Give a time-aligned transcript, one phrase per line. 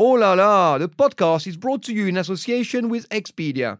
[0.00, 3.78] Oh la la, the podcast is brought to you in association with Expedia.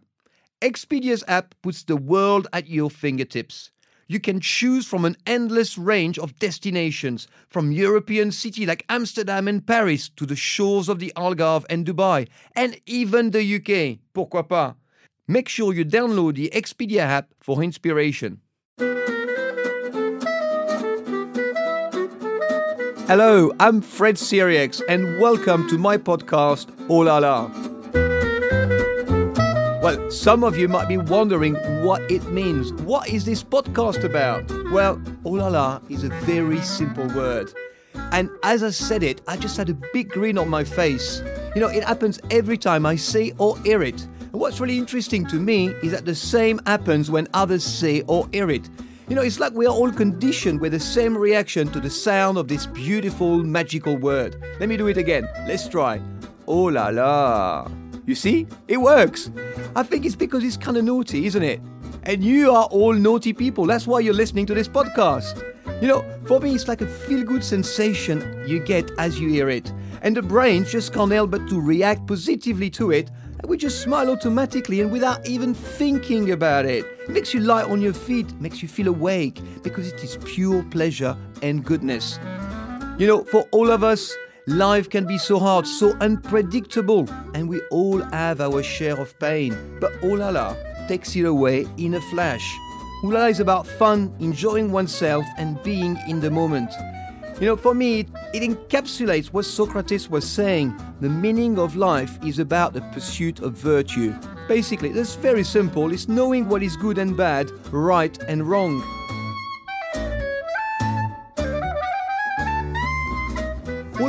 [0.61, 3.71] Expedia's app puts the world at your fingertips.
[4.09, 9.65] You can choose from an endless range of destinations, from European cities like Amsterdam and
[9.65, 13.99] Paris to the shores of the Algarve and Dubai, and even the UK.
[14.13, 14.75] Pourquoi pas?
[15.25, 18.41] Make sure you download the Expedia app for inspiration.
[23.09, 27.49] Hello, I'm Fred Sirieix, and welcome to my podcast, Oh La La.
[29.81, 32.71] Well, some of you might be wondering what it means.
[32.83, 34.47] What is this podcast about?
[34.71, 37.51] Well, Oh La La is a very simple word.
[38.11, 41.23] And as I said it, I just had a big grin on my face.
[41.55, 43.99] You know, it happens every time I say or hear it.
[44.03, 48.29] And what's really interesting to me is that the same happens when others say or
[48.31, 48.69] hear it.
[49.09, 52.37] You know, it's like we are all conditioned with the same reaction to the sound
[52.37, 54.39] of this beautiful, magical word.
[54.59, 55.27] Let me do it again.
[55.47, 55.99] Let's try.
[56.45, 57.67] Oh la la.
[58.05, 58.45] You see?
[58.67, 59.31] It works.
[59.75, 61.59] I think it's because it's kind of naughty, isn't it?
[62.03, 63.65] And you are all naughty people.
[63.65, 65.43] That's why you're listening to this podcast.
[65.81, 69.49] You know, for me, it's like a feel good sensation you get as you hear
[69.49, 69.71] it.
[70.01, 73.81] And the brain just can't help but to react positively to it And we just
[73.81, 76.85] smile automatically and without even thinking about it.
[77.01, 80.63] It makes you light on your feet, makes you feel awake because it is pure
[80.63, 82.19] pleasure and goodness.
[82.97, 84.13] You know, for all of us,
[84.45, 89.55] life can be so hard, so unpredictable, and we all have our share of pain.
[89.79, 92.57] But oh Olala takes it away in a flash.
[93.03, 96.71] Olala is about fun, enjoying oneself, and being in the moment.
[97.39, 100.75] You know, for me, it encapsulates what Socrates was saying.
[100.99, 104.15] The meaning of life is about the pursuit of virtue.
[104.47, 105.93] Basically, it's very simple.
[105.93, 108.81] It's knowing what is good and bad, right and wrong.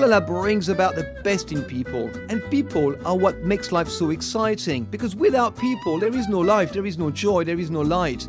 [0.01, 4.85] Olala brings about the best in people, and people are what makes life so exciting.
[4.85, 8.27] Because without people, there is no life, there is no joy, there is no light.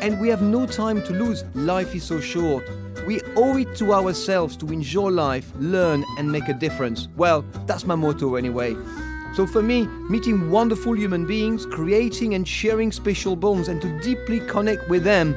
[0.00, 1.44] And we have no time to lose.
[1.54, 2.64] Life is so short.
[3.06, 7.08] We owe it to ourselves to enjoy life, learn, and make a difference.
[7.14, 8.74] Well, that's my motto anyway.
[9.34, 14.40] So for me, meeting wonderful human beings, creating and sharing special bonds, and to deeply
[14.40, 15.34] connect with them,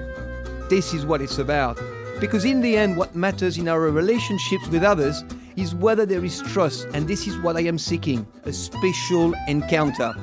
[0.69, 1.77] this is what it's about.
[2.21, 5.25] Because in the end, what matters in our relationships with others
[5.57, 10.13] is whether there is trust, and this is what I am seeking a special encounter.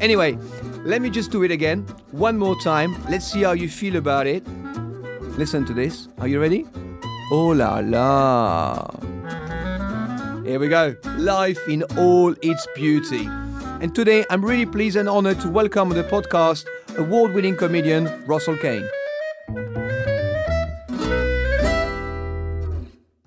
[0.00, 0.38] Anyway,
[0.84, 1.82] let me just do it again,
[2.12, 2.96] one more time.
[3.08, 4.46] Let's see how you feel about it.
[5.36, 6.08] Listen to this.
[6.18, 6.66] Are you ready?
[7.32, 8.90] Oh la la.
[10.44, 10.96] Here we go.
[11.16, 13.26] Life in all its beauty.
[13.80, 16.66] And today I'm really pleased and honored to welcome on the podcast
[16.98, 18.88] award winning comedian Russell Kane.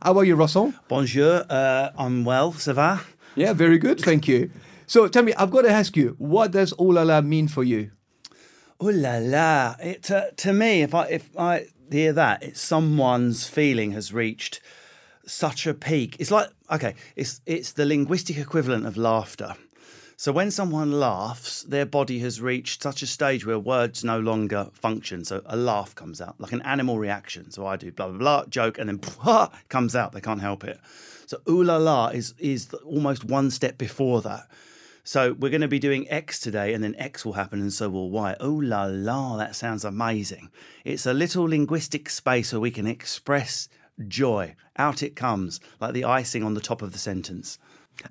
[0.04, 0.74] How are you, Russell?
[0.90, 1.46] Bonjour.
[1.50, 2.52] Uh, I'm well.
[2.52, 3.00] Ça va?
[3.36, 4.02] Yeah, very good.
[4.02, 4.52] Thank you.
[4.86, 7.64] So tell me, I've got to ask you, what does oh la la mean for
[7.64, 7.92] you?
[8.82, 9.76] Oh la la!
[9.80, 14.60] It uh, to me, if I if I hear that, it's someone's feeling has reached
[15.26, 16.18] such a peak.
[16.20, 19.56] It's like okay, it's it's the linguistic equivalent of laughter.
[20.16, 24.70] So when someone laughs, their body has reached such a stage where words no longer
[24.74, 25.26] function.
[25.26, 27.52] So a laugh comes out like an animal reaction.
[27.52, 30.14] So I do blah blah blah joke, and then blah, comes out.
[30.14, 30.80] They can't help it.
[31.26, 34.48] So ooh la la is is almost one step before that.
[35.06, 37.90] So we're going to be doing X today, and then X will happen, and so
[37.90, 38.38] will Y.
[38.42, 40.50] Ooh la la, that sounds amazing.
[40.86, 43.68] It's a little linguistic space where we can express
[44.08, 44.56] joy.
[44.78, 47.60] Out it comes, like the icing on the top of the sentence.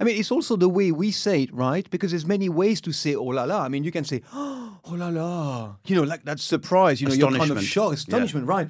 [0.01, 1.89] I mean, it's also the way we say it, right?
[1.91, 3.63] Because there's many ways to say oh la la.
[3.63, 7.15] I mean, you can say oh la la, you know, like that surprise, you know,
[7.15, 8.53] you're kind of shocked, astonishment, yeah.
[8.53, 8.69] right?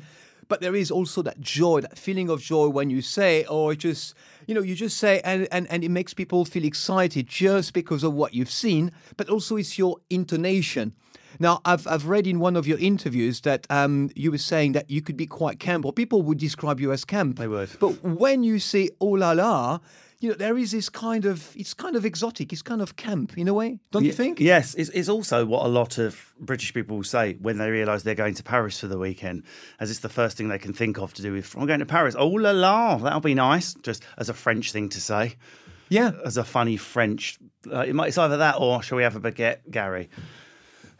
[0.48, 3.78] But there is also that joy, that feeling of joy when you say, or it
[3.78, 4.14] just
[4.46, 8.02] you know, you just say, and, and, and it makes people feel excited just because
[8.02, 10.94] of what you've seen, but also it's your intonation.
[11.38, 14.90] Now, I've, I've read in one of your interviews that um, you were saying that
[14.90, 17.38] you could be quite camp, or people would describe you as camp.
[17.38, 17.70] They would.
[17.80, 19.78] But when you say oh la la,
[20.22, 23.36] you know, there is this kind of, it's kind of exotic, it's kind of camp
[23.36, 24.38] in a way, don't you think?
[24.38, 28.04] Yes, it's, it's also what a lot of British people will say when they realise
[28.04, 29.42] they're going to Paris for the weekend,
[29.80, 31.86] as it's the first thing they can think of to do with, I'm going to
[31.86, 35.34] Paris, oh la la, that'll be nice, just as a French thing to say.
[35.88, 36.12] Yeah.
[36.24, 37.38] As a funny French,
[37.70, 40.08] uh, it's either that or shall we have a baguette, Gary?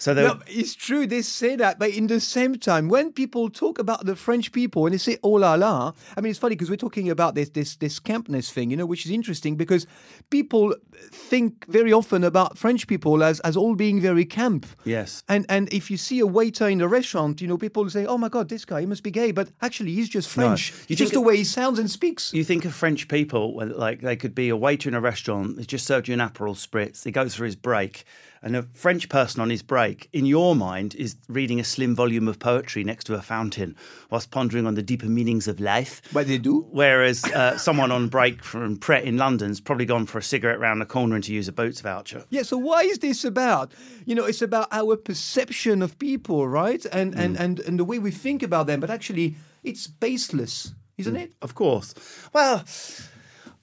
[0.03, 3.79] So No, it's true, they say that, but in the same time, when people talk
[3.79, 6.69] about the French people and they say oh la la, I mean, it's funny because
[6.69, 9.87] we're talking about this, this, this campness thing, you know, which is interesting because
[10.29, 10.75] people
[11.13, 14.67] think very often about French people as, as all being very camp.
[14.85, 15.23] yes.
[15.29, 18.19] And and if you see a waiter in a restaurant, you know, people say, "Oh
[18.19, 20.75] my God, this guy, he must be gay," but actually, he's just French.
[20.89, 22.35] You just the way he sounds and speaks.
[22.35, 25.69] You think of French people, like they could be a waiter in a restaurant, he's
[25.69, 28.05] just served you an Aperol Spritz, he goes for his break,
[28.43, 32.27] and a French person on his break, in your mind, is reading a slim volume
[32.27, 33.77] of poetry next to a fountain
[34.11, 36.03] whilst pondering on the deeper meanings of life.
[36.13, 36.67] But they do.
[36.71, 40.81] Whereas uh, someone on break from Pret in London's probably gone for a cigarette round
[40.81, 42.25] the corner and to use a Boots voucher.
[42.31, 42.43] Yeah.
[42.43, 43.73] So why is this about?
[44.05, 46.85] You know, it's about our perception of people, right?
[46.87, 48.81] And and and and the way we think about them.
[48.81, 51.33] But actually, it's baseless, isn't it?
[51.41, 51.95] Of course.
[52.33, 52.65] Well,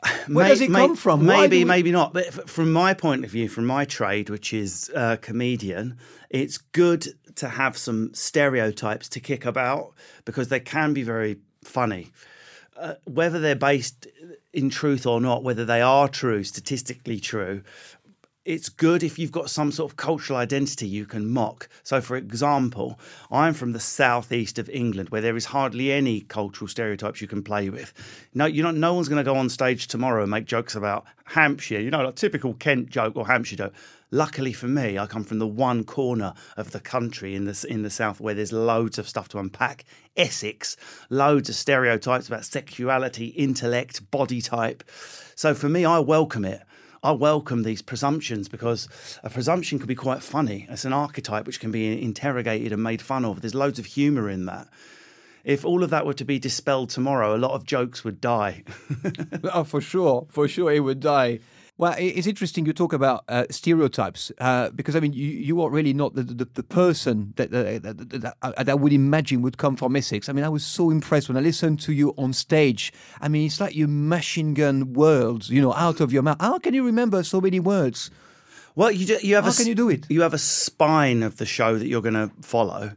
[0.28, 1.25] Where does it come from?
[1.25, 2.13] Maybe, we- maybe not.
[2.13, 5.98] But f- from my point of view, from my trade, which is uh, comedian,
[6.30, 9.94] it's good to have some stereotypes to kick about
[10.25, 12.10] because they can be very funny.
[12.78, 14.07] Uh, whether they're based
[14.54, 17.62] in truth or not, whether they are true, statistically true,
[18.50, 21.69] it's good if you've got some sort of cultural identity you can mock.
[21.84, 23.00] So, for example,
[23.30, 27.44] I'm from the southeast of England, where there is hardly any cultural stereotypes you can
[27.44, 27.94] play with.
[28.34, 31.06] No, you know, no one's going to go on stage tomorrow and make jokes about
[31.25, 31.80] Hampshire.
[31.80, 33.74] You know, like typical Kent joke or Hampshire joke.
[34.10, 37.84] Luckily for me, I come from the one corner of the country in the in
[37.84, 39.86] the south where there's loads of stuff to unpack.
[40.18, 40.75] Essex,
[41.12, 44.84] loads of stereotypes about sexuality, intellect, body type.
[45.36, 46.63] So for me, I welcome it.
[47.01, 48.90] I welcome these presumptions because
[49.24, 50.68] a presumption can be quite funny.
[50.69, 53.40] It's an archetype which can be interrogated and made fun of.
[53.40, 54.68] There's loads of humour in that.
[55.46, 58.63] If all of that were to be dispelled tomorrow, a lot of jokes would die.
[59.46, 61.40] oh, for sure, for sure, it would die.
[61.80, 65.70] Well, it's interesting you talk about uh, stereotypes uh, because I mean you, you are
[65.70, 69.58] really not the, the, the person that, that, that, that, that I would imagine would
[69.58, 70.28] come from Essex.
[70.28, 72.92] I mean, I was so impressed when I listened to you on stage.
[73.22, 76.36] I mean, it's like you machine gun words, you know, out of your mouth.
[76.42, 78.12] How can you remember so many words?
[78.75, 80.06] Well, you do, you have How a can you do it?
[80.10, 82.92] You have a spine of the show that you're going to follow.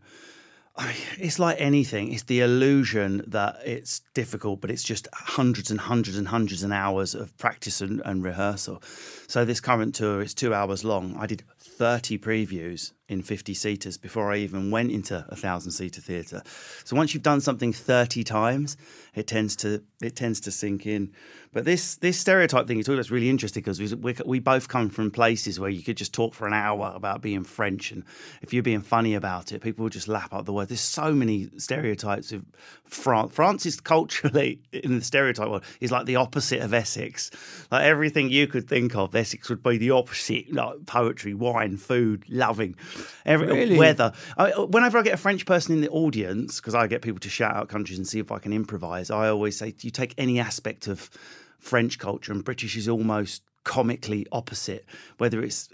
[1.19, 2.12] It's like anything.
[2.12, 6.72] It's the illusion that it's difficult, but it's just hundreds and hundreds and hundreds and
[6.72, 8.82] hours of practice and, and rehearsal.
[9.28, 11.16] So this current tour is two hours long.
[11.19, 16.00] I did 30 previews in 50 seaters before I even went into a thousand seater
[16.00, 16.43] theatre.
[16.85, 18.76] So once you've done something 30 times,
[19.14, 21.12] it tends to it tends to sink in.
[21.53, 24.38] But this this stereotype thing you talk about is really interesting because we, we, we
[24.38, 27.93] both come from places where you could just talk for an hour about being French,
[27.93, 28.05] and
[28.41, 30.69] if you're being funny about it, people will just lap up the word.
[30.69, 32.44] There's so many stereotypes of
[32.87, 33.35] France.
[33.35, 37.31] France is culturally in the stereotype world is like the opposite of Essex.
[37.70, 40.50] Like everything you could think of, Essex would be the opposite.
[40.53, 42.76] Like poetry, wine, food, loving,
[43.25, 43.78] every Really?
[43.78, 44.12] weather.
[44.37, 47.28] I, whenever I get a French person in the audience, because I get people to
[47.28, 50.38] shout out countries and see if I can improvise, I always say, you take any
[50.38, 51.10] aspect of
[51.58, 54.84] French culture, and British is almost comically opposite,
[55.19, 55.69] whether it's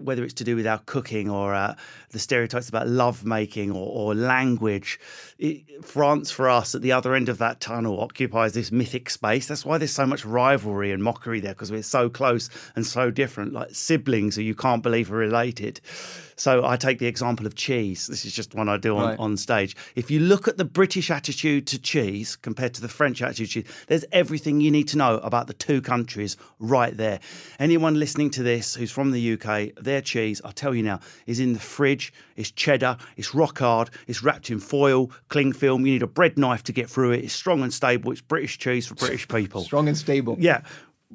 [0.00, 1.74] whether it's to do with our cooking or uh,
[2.10, 4.98] the stereotypes about love making or, or language.
[5.38, 9.46] It, France, for us, at the other end of that tunnel, occupies this mythic space.
[9.46, 13.12] That's why there's so much rivalry and mockery there because we're so close and so
[13.12, 15.80] different, like siblings who you can't believe are related.
[16.36, 18.06] So I take the example of cheese.
[18.06, 19.18] This is just one I do on, Right.
[19.18, 19.76] on stage.
[19.94, 23.62] If you look at the British attitude to cheese compared to the French attitude to
[23.62, 27.20] cheese, there's everything you need to know about the two countries right there.
[27.58, 31.40] Anyone listening to this who's from the UK, their cheese, I'll tell you now, is
[31.40, 32.12] in the fridge.
[32.36, 32.96] It's cheddar.
[33.16, 33.90] It's rock hard.
[34.08, 35.86] It's wrapped in foil, cling film.
[35.86, 37.24] You need a bread knife to get through it.
[37.24, 38.10] It's strong and stable.
[38.10, 39.62] It's British cheese for British people.
[39.62, 40.36] Strong and stable.
[40.40, 40.62] Yeah.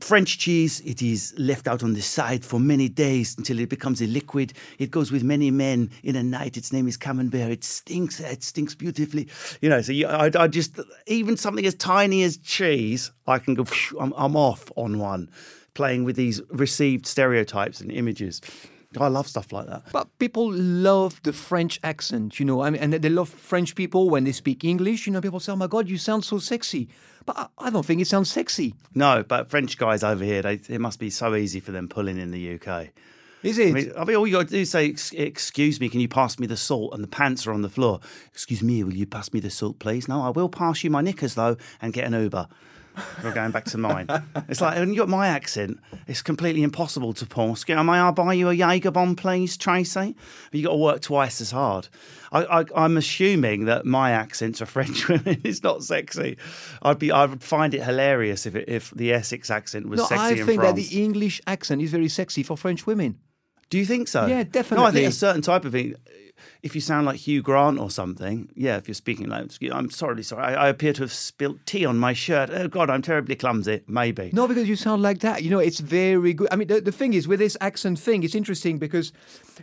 [0.01, 4.01] French cheese, it is left out on the side for many days until it becomes
[4.01, 4.53] a liquid.
[4.77, 6.57] It goes with many men in a night.
[6.57, 7.51] Its name is camembert.
[7.51, 8.19] It stinks.
[8.19, 9.27] It stinks beautifully.
[9.61, 13.55] You know, so you, I, I just, even something as tiny as cheese, I can
[13.55, 13.65] go,
[13.99, 15.29] I'm, I'm off on one,
[15.73, 18.41] playing with these received stereotypes and images.
[18.97, 19.83] I love stuff like that.
[19.91, 22.61] But people love the French accent, you know.
[22.61, 25.05] I mean, and they love French people when they speak English.
[25.05, 26.89] You know, people say, "Oh my God, you sound so sexy,"
[27.25, 28.73] but I, don't think it sounds sexy.
[28.95, 32.17] No, but French guys over here, they, it must be so easy for them pulling
[32.17, 32.87] in the UK.
[33.43, 33.69] Is it?
[33.69, 36.07] I mean, I mean, all you got to do is say, "Excuse me, can you
[36.07, 37.99] pass me the salt?" And the pants are on the floor.
[38.33, 40.07] Excuse me, will you pass me the salt, please?
[40.07, 42.47] No, I will pass you my knickers though, and get an Uber.
[43.23, 44.07] We're going back to mine.
[44.47, 45.79] It's like, when you got my accent.
[46.07, 47.51] It's completely impossible to.
[47.51, 50.15] Excuse- May I buy you a Jaeger bomb, please, Tracy?
[50.51, 51.87] You got to work twice as hard.
[52.31, 55.41] I, I, I'm assuming that my accents are French women.
[55.43, 56.37] It's not sexy.
[56.81, 60.05] I'd be, I would find it hilarious if it, if the Essex accent was no,
[60.05, 60.75] sexy I in think France.
[60.75, 63.19] that the English accent is very sexy for French women.
[63.69, 64.25] Do you think so?
[64.25, 64.83] Yeah, definitely.
[64.83, 65.95] No, I think a certain type of thing.
[66.61, 68.77] If you sound like Hugh Grant or something, yeah.
[68.77, 71.97] If you're speaking like, I'm sorry, sorry, I, I appear to have spilt tea on
[71.97, 72.49] my shirt.
[72.49, 73.81] Oh God, I'm terribly clumsy.
[73.87, 74.29] Maybe.
[74.33, 75.43] No, because you sound like that.
[75.43, 76.49] You know, it's very good.
[76.51, 79.13] I mean, the, the thing is, with this accent thing, it's interesting because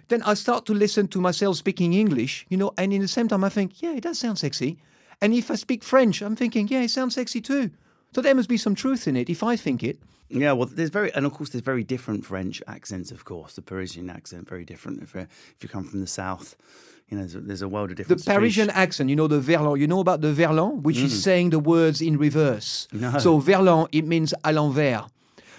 [0.09, 3.29] then I start to listen to myself speaking English, you know, and in the same
[3.29, 4.79] time, I think, yeah, it does sound sexy.
[5.21, 7.71] And if I speak French, I'm thinking, yeah, it sounds sexy too.
[8.15, 9.99] So there must be some truth in it if I think it.
[10.29, 13.11] Yeah, well, there's very, and of course, there's very different French accents.
[13.11, 15.03] Of course, the Parisian accent very different.
[15.03, 16.57] If, uh, if you come from the south,
[17.09, 18.25] you know, there's a, there's a world of difference.
[18.25, 18.33] The.
[18.33, 19.79] Parisian accent, you know, the verlan.
[19.79, 22.89] You know about the verlan, which is saying the words in reverse.
[22.93, 23.19] No.
[23.19, 25.09] So verlan, it means à l'envers.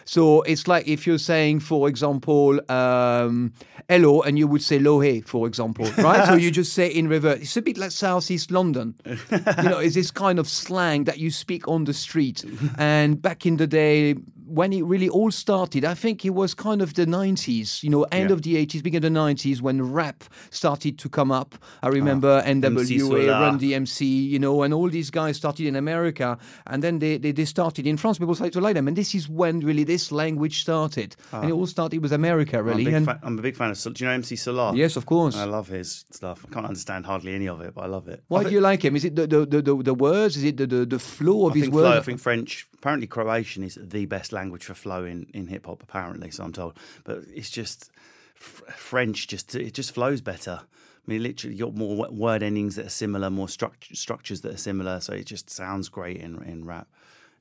[0.08, 3.52] So it's like if you're saying, for example, um,
[3.90, 6.26] hello, and you would say lohe, for example, right?
[6.26, 7.40] so you just say in reverse.
[7.42, 8.96] It's a bit like Southeast London.
[9.06, 12.46] you know, it's this kind of slang that you speak on the street.
[12.78, 14.16] And back in the day,
[14.48, 18.04] when it really all started, I think it was kind of the 90s, you know,
[18.12, 18.34] end Yeah.
[18.34, 21.56] of the 80s, beginning of the 90s, when rap started to come up.
[21.84, 23.28] I remember ah, MC NWA.
[23.30, 27.32] Run DMC, you know, and all these guys started in America, and then they, they,
[27.32, 28.20] they started in France.
[28.20, 31.54] People started to like them, and this is when really this language started, and it
[31.54, 31.56] ah.
[31.56, 32.94] all started with America, I'm a, really.
[32.94, 33.78] And fan, I'm a big fan of.
[33.82, 34.76] Do you know MC Solaar?
[34.76, 35.36] yes, of course.
[35.36, 36.46] I love his stuff.
[36.50, 38.24] I can't understand hardly any of it, but I love it.
[38.28, 38.96] Why do you like him?
[38.96, 40.38] Is it the the, the, the, words?
[40.38, 41.98] Is it the, the, the flow of I his think, flow, words?
[41.98, 42.68] I think French.
[42.78, 45.84] Apparently, Croatian is the best language for flow in, in hip hop.
[45.84, 46.78] Apparently, so I'm told.
[47.04, 47.92] But it's just
[48.36, 49.28] f- French.
[49.28, 50.62] Just it just flows better.
[50.62, 54.54] I mean, literally, you got more word endings that are similar, more struct- structures that
[54.54, 55.00] are similar.
[55.00, 56.88] So it just sounds great in in rap.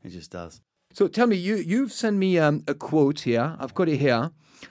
[0.05, 0.61] It just does.
[0.97, 3.55] So tell me, you you've sent me um, a quote here.
[3.61, 4.31] I've got it here,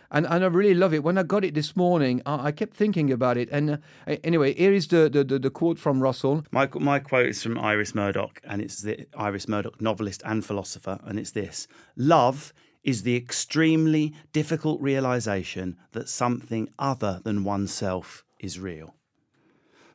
[0.10, 1.04] and, and I really love it.
[1.04, 3.48] When I got it this morning, I, I kept thinking about it.
[3.52, 3.78] And uh,
[4.24, 6.44] anyway, here is the, the, the, the quote from Russell.
[6.52, 10.98] My my quote is from Iris Murdoch, and it's the Iris Murdoch, novelist and philosopher,
[11.04, 12.54] and it's this: "Love
[12.84, 18.96] is the extremely difficult realization that something other than oneself is real."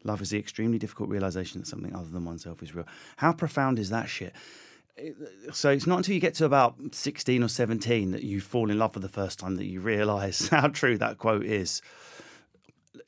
[0.05, 2.87] Love is the extremely difficult realization that something other than oneself is real.
[3.17, 4.33] How profound is that shit?
[5.53, 8.79] So it's not until you get to about 16 or 17 that you fall in
[8.79, 11.81] love for the first time that you realize how true that quote is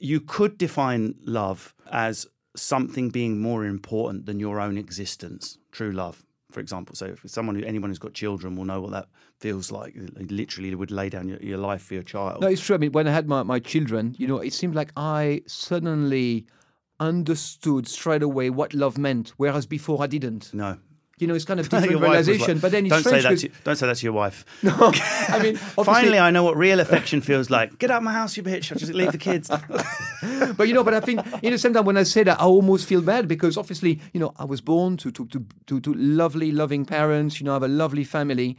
[0.02, 5.58] you could define love as something being more important than your own existence.
[5.70, 6.96] True love, for example.
[6.96, 9.06] So, if someone, who, anyone who's got children, will know what that
[9.38, 9.94] feels like.
[9.94, 12.40] You Literally, would lay down your, your life for your child.
[12.40, 12.74] No, it's true.
[12.74, 16.46] I mean, when I had my, my children, you know, it seemed like I suddenly
[16.98, 20.52] understood straight away what love meant, whereas before I didn't.
[20.52, 20.78] no.
[21.22, 22.54] You know, it's kind of different realization.
[22.54, 23.38] like, but then don't say that.
[23.38, 24.44] To, don't say that to your wife.
[24.62, 24.92] No,
[25.28, 27.78] I mean, Finally, I know what real affection feels like.
[27.78, 28.72] Get out of my house, you bitch!
[28.72, 29.48] I'll just leave the kids.
[30.56, 32.44] but you know, but I think in the same time when I say that, I
[32.44, 35.94] almost feel bad because obviously, you know, I was born to to to to, to
[35.94, 37.40] lovely, loving parents.
[37.40, 38.56] You know, I have a lovely family.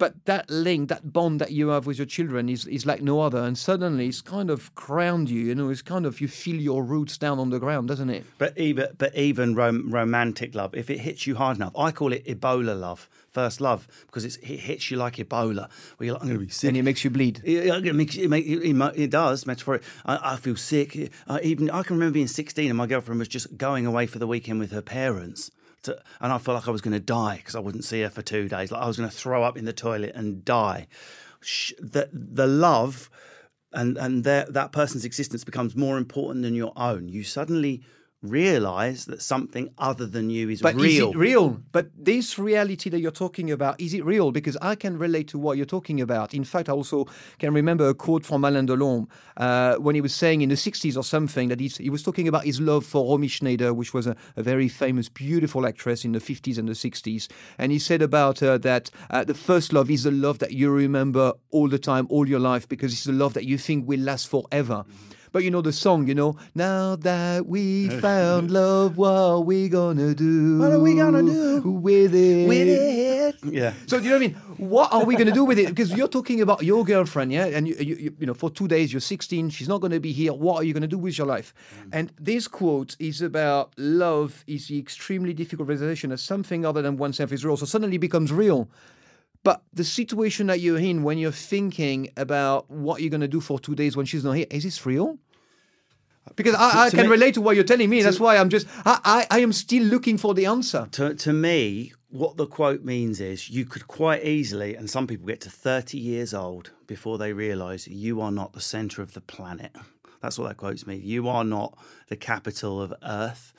[0.00, 3.20] But that link, that bond that you have with your children is, is like no
[3.20, 3.36] other.
[3.36, 6.82] And suddenly it's kind of ground you, you know, it's kind of, you feel your
[6.82, 8.24] roots down on the ground, doesn't it?
[8.38, 12.14] But even but even rom- romantic love, if it hits you hard enough, I call
[12.14, 16.22] it Ebola love, first love, because it's, it hits you like Ebola, where you're like,
[16.22, 16.68] I'm going to be sick.
[16.68, 17.42] And it makes you bleed.
[17.44, 19.82] It, it, makes, it, make, it, it does, metaphoric.
[20.06, 21.12] I, I feel sick.
[21.28, 24.18] I, even I can remember being 16 and my girlfriend was just going away for
[24.18, 25.50] the weekend with her parents.
[25.84, 28.10] To, and I felt like I was going to die because I wouldn't see her
[28.10, 28.70] for two days.
[28.70, 30.86] Like I was going to throw up in the toilet and die.
[31.78, 33.08] The, the love
[33.72, 37.08] and, and their, that person's existence becomes more important than your own.
[37.08, 37.82] You suddenly
[38.22, 41.08] realize that something other than you is But real.
[41.08, 41.60] is it real?
[41.72, 44.30] But this reality that you're talking about, is it real?
[44.30, 46.34] Because I can relate to what you're talking about.
[46.34, 47.06] In fact, I also
[47.38, 49.08] can remember a quote from Alain Delon
[49.38, 52.28] uh, when he was saying in the 60s or something that he's, he was talking
[52.28, 56.12] about his love for Romy Schneider, which was a, a very famous, beautiful actress in
[56.12, 57.28] the 50s and the 60s.
[57.56, 60.70] And he said about her that uh, the first love is the love that you
[60.70, 64.00] remember all the time, all your life, because it's the love that you think will
[64.00, 64.84] last forever.
[65.32, 69.68] But you know the song, you know, now that we found love, what are we
[69.68, 70.58] gonna do?
[70.58, 72.48] What are we gonna do with it?
[72.48, 73.36] With it.
[73.44, 73.72] Yeah.
[73.86, 74.34] So do you know what I mean?
[74.68, 75.68] What are we to do with it?
[75.68, 78.92] Because you're talking about your girlfriend, yeah, and you, you, you, know, for two days
[78.92, 80.32] you're 16, she's not to be here.
[80.32, 81.54] What are you to do with your life?
[81.78, 81.88] Mm.
[81.92, 86.96] And this quote is about love is the extremely difficult realization that something other than
[86.96, 87.56] oneself is real.
[87.56, 88.68] So suddenly it becomes real.
[89.42, 93.40] But the situation that you're in when you're thinking about what you're going to do
[93.40, 95.18] for two days when she's not here, is this real?
[96.36, 98.02] Because I, I to can me- relate to what you're telling me.
[98.02, 100.86] That's why I'm just, I, I, I am still looking for the answer.
[100.92, 105.26] To, to me, what the quote means is you could quite easily, and some people
[105.26, 109.20] get to 30 years old before they realize you are not the center of the
[109.22, 109.74] planet.
[110.20, 110.96] That's what that quotes me.
[110.96, 111.78] You are not
[112.08, 113.54] the capital of Earth.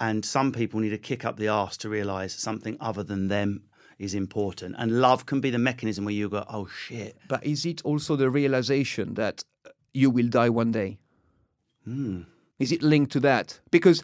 [0.00, 3.64] And some people need to kick up the arse to realize something other than them
[4.00, 4.74] is important.
[4.78, 7.16] And love can be the mechanism where you go, oh shit.
[7.28, 9.44] But is it also the realization that
[9.94, 10.98] you will die one day?
[11.84, 12.22] Hmm.
[12.58, 13.60] Is it linked to that?
[13.70, 14.02] Because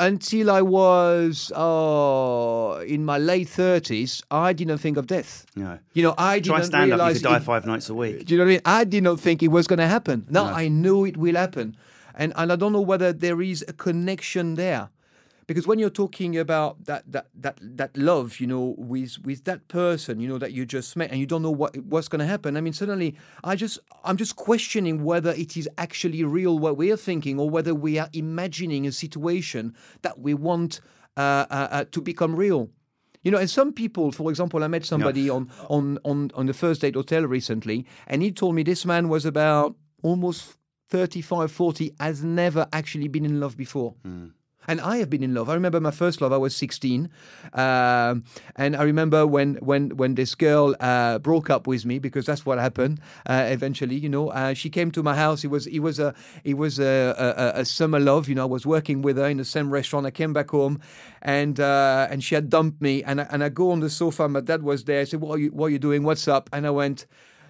[0.00, 5.44] until I was uh, in my late thirties, I didn't think of death.
[5.56, 5.78] No.
[5.92, 7.08] You know, I Try didn't stand up.
[7.08, 8.24] You could die it- five nights a week.
[8.26, 8.60] do you know what I mean?
[8.64, 10.26] I did not think it was going to happen.
[10.30, 10.52] Now No.
[10.52, 11.76] I know it will happen,
[12.14, 14.88] and and I don't know whether there is a connection there,
[15.48, 19.66] because when you're talking about that that that that love, you know, with with that
[19.66, 22.26] person, you know, that you just met, and you don't know what what's going to
[22.26, 22.56] happen.
[22.56, 26.92] I mean, suddenly I just I'm just questioning whether it is actually real what we
[26.92, 30.80] are thinking, or whether we are imagining a situation that we want
[31.16, 32.68] uh, uh, uh, to become real.
[33.22, 36.54] You know, and some people, for example, I met somebody on, on, on, on the
[36.54, 40.56] first date hotel recently, and he told me this man was about almost
[40.90, 43.96] 35, 40, has never actually been in love before.
[44.68, 45.48] And I have been in love.
[45.48, 46.30] I remember my first love.
[46.30, 47.08] I was 16,
[47.54, 48.22] um,
[48.54, 52.44] and I remember when when when this girl uh, broke up with me because that's
[52.44, 53.00] what happened.
[53.26, 55.42] Uh, eventually, you know, uh, she came to my house.
[55.42, 58.28] It was it was a it was a, a, a summer love.
[58.28, 60.04] You know, I was working with her in the same restaurant.
[60.04, 60.82] I came back home,
[61.22, 63.02] and uh, and she had dumped me.
[63.02, 64.28] And I, and I go on the sofa.
[64.28, 65.00] My dad was there.
[65.00, 66.02] I said, "What are you What are you doing?
[66.02, 67.06] What's up?" And I went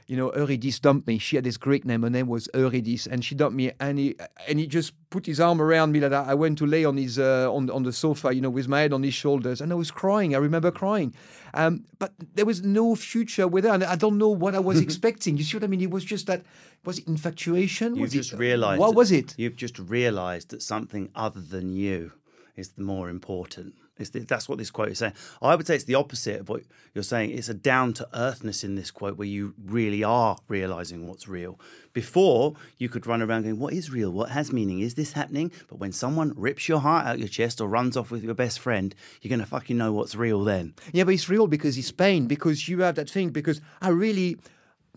[0.09, 1.19] you know, Eurydice dumped me.
[1.19, 2.03] She had this Greek name.
[2.03, 3.73] Her name was Eurydice, and she dumped me.
[3.79, 4.17] And he
[4.49, 6.01] and he just put his arm around me.
[6.01, 6.27] Like that.
[6.27, 8.81] I went to lay on his uh, on on the sofa, you know, with my
[8.81, 10.35] head on his shoulders, and I was crying.
[10.35, 11.15] I remember crying,
[11.53, 13.71] um, but there was no future with her.
[13.71, 15.37] And I don't know what I was expecting.
[15.37, 15.83] You see what I mean?
[15.83, 16.43] It was just that.
[16.87, 17.95] Was it infatuation?
[17.97, 18.81] You've was just it, realised.
[18.81, 19.35] What was it?
[19.37, 22.13] You've just realised that something other than you
[22.57, 23.75] is the more important.
[23.99, 25.15] The, that's what this quote is saying.
[25.43, 26.63] I would say it's the opposite of what
[26.95, 27.31] you're saying.
[27.31, 31.59] It's a down to earthness in this quote where you really are realising what's real.
[31.93, 34.11] Before, you could run around going, What is real?
[34.11, 34.81] What has meaning?
[34.81, 35.51] Is this happening?
[35.69, 38.61] But when someone rips your heart out your chest or runs off with your best
[38.61, 40.75] friend, you're going to fucking know what's real then.
[40.93, 44.37] Yeah, but it's real because it's pain, because you have that thing, because I really,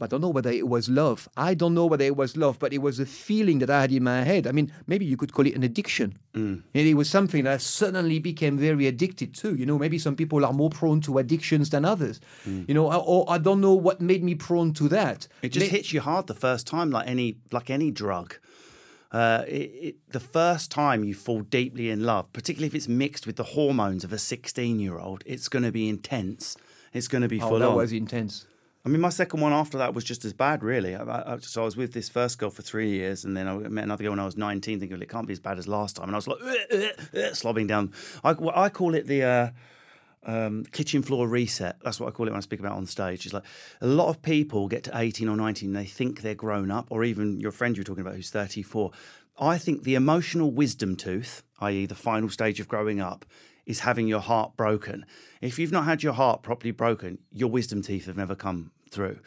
[0.02, 1.28] I don't know whether it was love.
[1.38, 3.92] I don't know whether it was love, but it was a feeling that I had
[3.92, 4.48] in my head.
[4.48, 6.18] I mean, maybe you could call it an addiction.
[6.34, 9.54] And it was something that I suddenly became very addicted to.
[9.56, 12.20] You know, maybe some people are more prone to addictions than others.
[12.46, 15.28] You know, or, I don't know what made me prone to that.
[15.42, 18.36] It just May- hits you hard the first time, like any like any drug.
[19.12, 19.52] Uh, it,
[19.88, 23.44] it, the first time you fall deeply in love, particularly if it's mixed with the
[23.44, 26.56] hormones of a 16 year old, it's going to be intense.
[26.94, 27.76] It's going to be Oh, full that on.
[27.76, 28.46] was intense.
[28.84, 30.96] I mean, my second one after that was just as bad, really.
[30.96, 33.56] I, I, so I was with this first girl for three years, and then I
[33.56, 35.68] met another girl when I was 19, thinking, well, it can't be as bad as
[35.68, 36.08] last time.
[36.08, 36.82] And I was like, "Ugh, ugh,
[37.14, 37.94] ugh," slobbing down.
[38.24, 39.24] I, I call it the.
[39.24, 39.50] Uh,
[40.24, 41.78] um, kitchen floor reset.
[41.84, 43.26] That's what I call it when I speak about on stage.
[43.26, 43.44] It's like
[43.82, 47.04] a lot of people get to 18 or 19, they think they're grown up, or
[47.04, 48.92] even your friend you're talking about who's 34.
[49.40, 53.26] I think the emotional wisdom tooth, i.e., the final stage of growing up,
[53.66, 55.06] is having your heart broken.
[55.42, 59.20] If you've not had your heart properly broken, your wisdom teeth have never come through.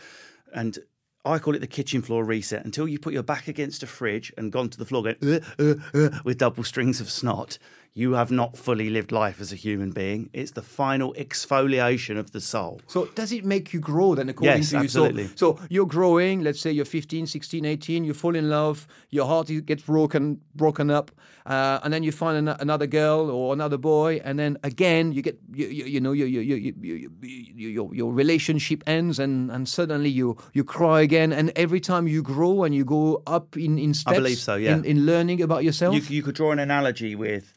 [0.53, 0.79] And
[1.25, 2.65] I call it the kitchen floor reset.
[2.65, 5.41] Until you put your back against a fridge and gone to the floor going "Uh,
[5.59, 7.59] uh, uh," with double strings of snot,
[7.97, 10.29] you have not fully lived life as a human being.
[10.33, 12.81] It's the final exfoliation of the soul.
[12.89, 14.83] So does it make you grow then according Yes, to you?
[14.83, 15.27] absolutely.
[15.29, 19.27] So, so you're growing, let's say you're 15, 16, 18, you fall in love, your
[19.27, 21.13] heart gets broken broken up,
[21.47, 25.23] uh, and then you find an- another girl or another boy, and then again you
[25.23, 29.21] get you, you, you know you, you, you, you, you, you, your, your relationship ends
[29.21, 33.23] and, and suddenly you you cry again and every time you grow and you go
[33.29, 34.73] up in, in steps I believe so, yeah.
[34.73, 35.95] in, in learning about yourself.
[35.95, 37.55] You, you could draw an analogy with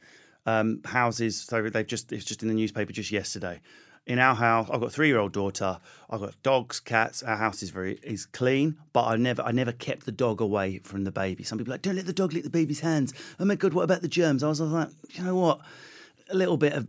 [0.48, 1.40] um, houses.
[1.40, 3.62] So they've just it's just in the newspaper just yesterday.
[4.08, 5.80] In our house, I've got a three-year-old daughter.
[6.10, 7.22] I've got dogs, cats.
[7.24, 10.80] Our house is very is clean, but I never I never kept the dog away
[10.80, 11.44] from the baby.
[11.44, 13.14] Some people are like don't let the dog lick the baby's hands.
[13.40, 14.44] Oh my god, what about the germs?
[14.44, 15.60] I was like, you know what,
[16.30, 16.88] a little bit of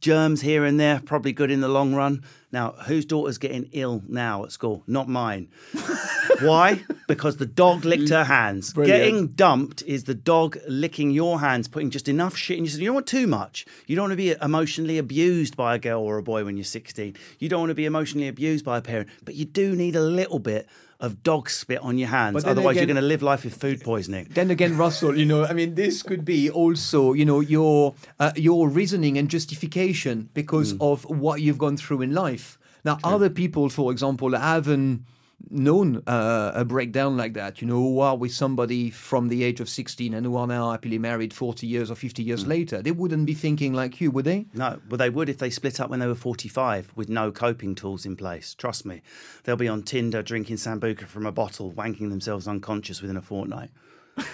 [0.00, 2.22] germs here and there probably good in the long run.
[2.52, 4.84] Now, whose daughter's getting ill now at school?
[4.86, 5.48] Not mine.
[6.40, 6.84] Why?
[7.08, 8.72] Because the dog licked her hands.
[8.72, 9.00] Brilliant.
[9.00, 12.70] Getting dumped is the dog licking your hands, putting just enough shit in you.
[12.70, 13.66] You don't want too much.
[13.86, 16.64] You don't want to be emotionally abused by a girl or a boy when you're
[16.64, 17.16] 16.
[17.40, 20.00] You don't want to be emotionally abused by a parent, but you do need a
[20.00, 20.68] little bit
[21.04, 22.44] of dog spit on your hands.
[22.44, 24.24] Otherwise, again- you're going to live life with food poisoning.
[24.38, 28.32] then again, Russell, you know, I mean, this could be also, you know, your uh,
[28.48, 30.78] your reasoning and justification because Hmm.
[30.90, 32.46] of what you've gone through in life.
[32.84, 35.04] Now, other people, for example, haven't
[35.50, 37.60] known uh, a breakdown like that.
[37.60, 40.70] You know, who are with somebody from the age of sixteen and who are now
[40.72, 42.28] happily married forty years or fifty Hmm.
[42.28, 42.82] years later.
[42.82, 44.46] They wouldn't be thinking like you, would they?
[44.54, 47.74] No, well, they would if they split up when they were 45 with no coping
[47.74, 48.54] tools in place.
[48.54, 49.02] Trust me.
[49.44, 53.70] They'll be on Tinder drinking Sambuca from a bottle, wanking themselves unconscious within a fortnight.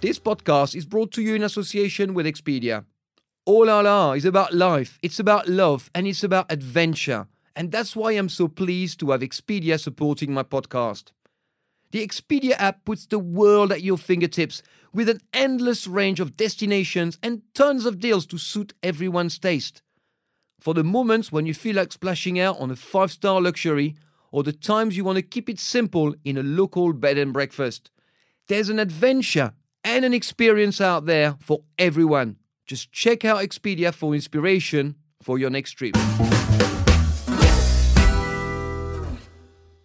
[0.00, 2.84] This podcast is brought to you in association with Expedia.
[3.48, 7.28] La la, it's about life, it's about love, and it's about adventure.
[7.54, 11.12] And that's why I'm so pleased to have Expedia supporting my podcast.
[11.92, 17.18] The Expedia app puts the world at your fingertips with an endless range of destinations
[17.22, 19.80] and tons of deals to suit everyone's taste.
[20.58, 23.94] For the moments when you feel like splashing out on a five star luxury,
[24.32, 27.90] or the times you want to keep it simple in a local bed and breakfast,
[28.48, 29.52] there's an adventure
[29.84, 32.36] and an experience out there for everyone.
[32.66, 35.94] Just check out Expedia for inspiration for your next trip.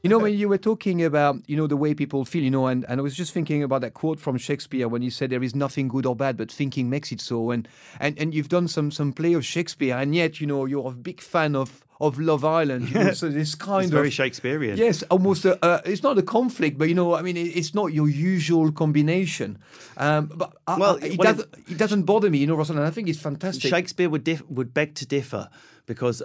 [0.04, 2.66] You know, when you were talking about, you know, the way people feel, you know,
[2.66, 5.44] and, and I was just thinking about that quote from Shakespeare when he said there
[5.44, 7.52] is nothing good or bad, but thinking makes it so.
[7.52, 7.68] And
[8.00, 10.92] and, and you've done some some play of Shakespeare, and yet, you know, you're a
[10.92, 12.90] big fan of of Love Island.
[12.90, 14.76] You know, so this kind It's of very Shakespearean.
[14.76, 15.46] Yes, almost.
[15.46, 18.10] A, uh, it's not a conflict, but you know, I mean, it, it's not your
[18.10, 19.60] usual combination.
[19.98, 22.88] Um, but I- Well, I- it, well, doesn't, it doesn't bother me, you know, Rosalind.
[22.88, 23.70] I think it's fantastic.
[23.70, 25.48] Shakespeare would dif- would beg to differ
[25.86, 26.24] because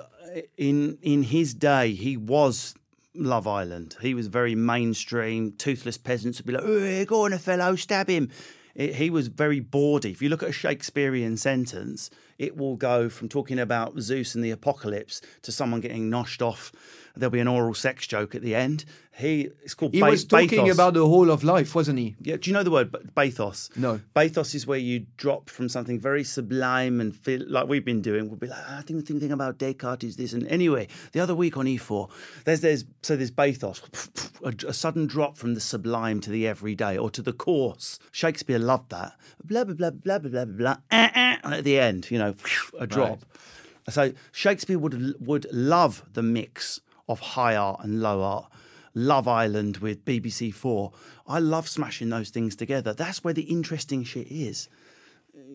[0.56, 2.74] in in his day he was
[3.18, 3.96] Love Island.
[4.00, 5.52] He was very mainstream.
[5.52, 8.30] Toothless peasants would be like, "Oh, go on, a fellow, stab him."
[8.74, 10.10] It, he was very bawdy.
[10.10, 14.44] If you look at a Shakespearean sentence, it will go from talking about Zeus and
[14.44, 16.72] the apocalypse to someone getting noshed off.
[17.16, 18.84] There'll be an oral sex joke at the end.
[19.18, 19.94] He it's called.
[19.94, 20.74] he ba- was talking bathos.
[20.74, 22.16] about the whole of life, wasn't he?
[22.20, 23.70] Yeah, do you know the word bathos?
[23.74, 24.00] No.
[24.14, 28.28] Bathos is where you drop from something very sublime and feel like we've been doing.
[28.28, 30.34] We'll be like, "Ah, I think the thing about Descartes is this.
[30.34, 32.10] And anyway, the other week on E4,
[32.44, 33.80] there's there's so there's bathos,
[34.44, 37.98] a, a sudden drop from the sublime to the everyday or to the coarse.
[38.12, 39.16] Shakespeare loved that.
[39.42, 40.76] Blah blah blah blah blah blah blah.
[40.90, 42.34] eh, eh, and at the end, you know,
[42.78, 43.24] a drop.
[43.88, 48.52] So Shakespeare would would love the mix of high art and low art.
[48.98, 50.90] Love Island with BBC Four.
[51.26, 52.94] I love smashing those things together.
[52.94, 54.70] That's where the interesting shit is.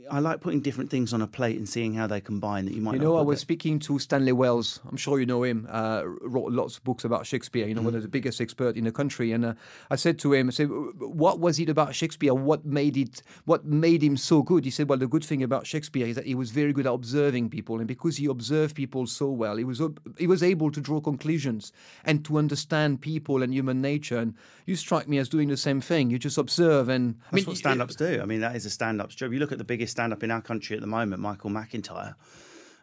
[0.10, 2.82] I like putting different things on a plate and seeing how they combine that you
[2.82, 3.42] might You know, I was there.
[3.42, 4.80] speaking to Stanley Wells.
[4.90, 5.68] I'm sure you know him.
[5.70, 7.68] Uh, wrote lots of books about Shakespeare.
[7.68, 7.86] You know, Mm-hmm.
[7.86, 9.32] one of the biggest experts in the country.
[9.32, 9.54] And uh,
[9.90, 12.34] I said to him, I said, "What was it about Shakespeare?
[12.34, 13.22] What made it?
[13.46, 16.26] What made him so good?" He said, "Well, the good thing about Shakespeare is that
[16.26, 19.64] he was very good at observing people, and because he observed people so well, he
[19.64, 19.82] was
[20.18, 21.72] he was able to draw conclusions
[22.06, 24.18] and to understand people and human nature.
[24.20, 24.36] And
[24.66, 26.10] you strike me as doing the same thing.
[26.12, 28.20] You just observe and I That's mean, what stand-ups do.
[28.22, 29.34] I mean, that is a stand-up's job.
[29.34, 32.16] You look at the biggest stand-up in our country at the moment, Michael McIntyre.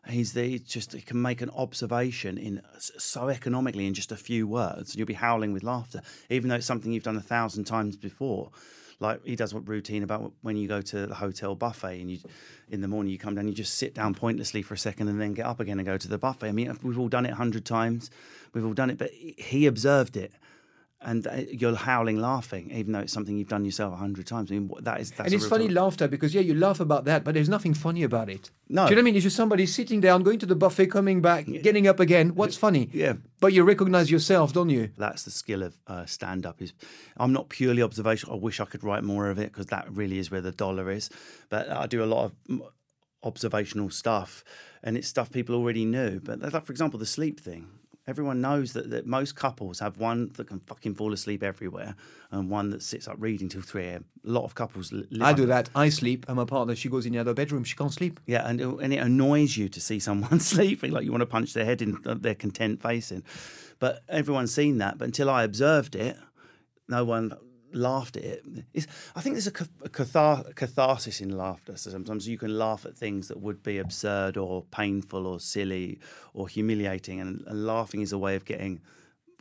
[0.09, 4.17] He's the he's just he can make an observation in so economically in just a
[4.17, 7.21] few words, and you'll be howling with laughter, even though it's something you've done a
[7.21, 8.51] thousand times before.
[9.01, 12.19] Like he does what routine about when you go to the hotel buffet and you
[12.69, 15.21] in the morning you come down, you just sit down pointlessly for a second and
[15.21, 16.49] then get up again and go to the buffet.
[16.49, 18.11] I mean, we've all done it a hundred times,
[18.55, 20.33] we've all done it, but he observed it
[21.01, 24.51] and uh, you're howling laughing, even though it's something you've done yourself a hundred times.
[24.51, 27.23] I mean, that is that's and it's funny laughter because yeah, you laugh about that,
[27.23, 28.51] but there's nothing funny about it.
[28.69, 28.85] No.
[28.87, 29.17] do you know what I mean?
[29.17, 32.35] It's just somebody sitting down, going to the buffet, coming back, getting up again.
[32.35, 32.91] What's funny?
[32.93, 33.15] Yeah.
[33.41, 34.91] but you recognize yourself, don't you?
[34.99, 36.61] That's the skill of uh, stand up.
[36.61, 36.73] Is
[37.17, 38.35] I'm not purely observational.
[38.35, 40.91] I wish I could write more of it because that really is where the dollar
[40.91, 41.11] is.
[41.49, 42.63] But I do a lot of
[43.23, 44.43] observational stuff,
[44.83, 46.19] and it's stuff people already knew.
[46.19, 47.69] But like for example, the sleep thing.
[48.09, 51.95] Everyone knows that, that most couples have one that can fucking fall asleep everywhere
[52.31, 54.07] and one that sits up reading till 3 a.m.
[54.27, 55.69] A lot of couples li- I do that.
[55.75, 57.65] I sleep, and my partner she goes in the other bedroom.
[57.65, 58.19] She can't sleep.
[58.25, 61.27] Yeah, and it, and it annoys you to see someone sleeping, like you want to
[61.27, 63.23] punch their head in uh, their content face in.
[63.79, 64.97] But everyone's seen that.
[64.97, 66.17] But until I observed it,
[66.89, 67.35] no one
[67.73, 68.45] laughed at it.
[68.73, 71.77] It's, I think there's a, cathar- catharsis in laughter.
[71.77, 75.99] So sometimes you can laugh at things that would be absurd or painful or silly
[76.35, 78.81] or humiliating, and, and laughing is a way of getting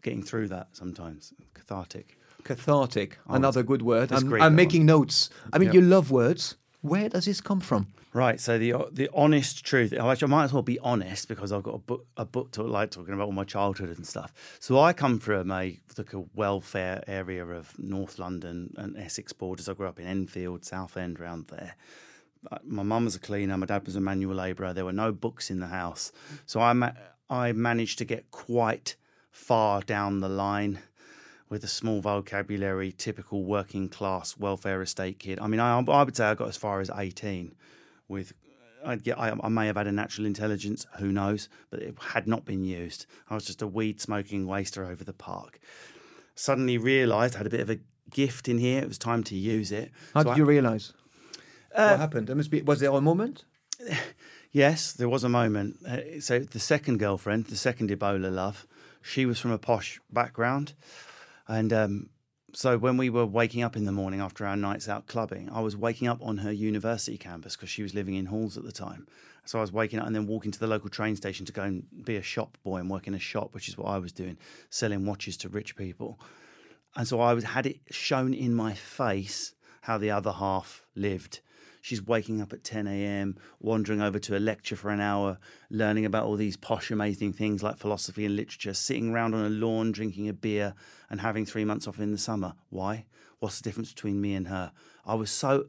[0.02, 0.68] getting through that.
[0.74, 2.18] Sometimes cathartic.
[2.44, 4.12] Cathartic, another good word.
[4.12, 5.30] I'm, I'm making notes.
[5.52, 6.56] I mean, you love words.
[6.88, 7.88] Where does this come from?
[8.14, 8.40] Right.
[8.40, 9.94] So the the honest truth.
[9.98, 12.64] Oh, I might as well be honest because I've got a book a book to
[12.64, 14.34] like talking about all my childhood and stuff.
[14.60, 19.68] So I come from a like a welfare area of North London and Essex borders.
[19.70, 21.76] I grew up in Enfield, Southend, around there.
[22.64, 23.58] My mum was a cleaner.
[23.58, 24.74] My dad was a manual labourer.
[24.74, 26.12] There were no books in the house,
[26.46, 26.94] so I ma-
[27.30, 28.96] I managed to get quite
[29.32, 30.80] far down the line
[31.50, 35.40] with a small vocabulary, typical working class welfare estate kid.
[35.40, 37.56] I mean, I, I would say I got as far as 18
[38.08, 38.34] with.
[38.86, 42.28] I'd get, I, I may have had a natural intelligence, who knows, but it had
[42.28, 43.06] not been used.
[43.30, 45.60] I was just a weed smoking waster over the park.
[46.36, 47.80] Suddenly realised I had a bit of a
[48.12, 48.82] gift in here.
[48.82, 49.92] It was time to use it.
[50.14, 50.94] How So did I- you realise?
[51.76, 52.28] Uh, what happened?
[52.28, 52.62] There must be.
[52.62, 53.46] Was there a moment?
[54.52, 55.78] Yes, there was a moment.
[55.88, 58.66] Uh, so the second girlfriend, the second Ebola love,
[59.02, 60.74] she was from a posh background,
[61.48, 62.10] and um,
[62.54, 65.62] so when we were waking up in the morning after our nights out clubbing, I
[65.62, 68.72] was waking up on her university campus because she was living in halls at the
[68.72, 69.08] time.
[69.46, 71.64] So I was waking up and then walking to the local train station to go
[71.64, 74.12] and be a shop boy and work in a shop, which is what I was
[74.12, 74.38] doing,
[74.70, 76.20] selling watches to rich people.
[76.96, 81.40] And so I was had it shown in my face how the other half lived.
[81.88, 85.38] She's waking up at 10 a.m., wandering over to a lecture for an hour,
[85.70, 89.50] learning about all these posh, amazing things like philosophy and literature, sitting around on a
[89.50, 90.74] lawn drinking a beer
[91.10, 92.56] and having three months off in the summer.
[92.70, 93.06] Why?
[93.40, 94.74] What's the difference between me and her?
[95.06, 95.68] I was so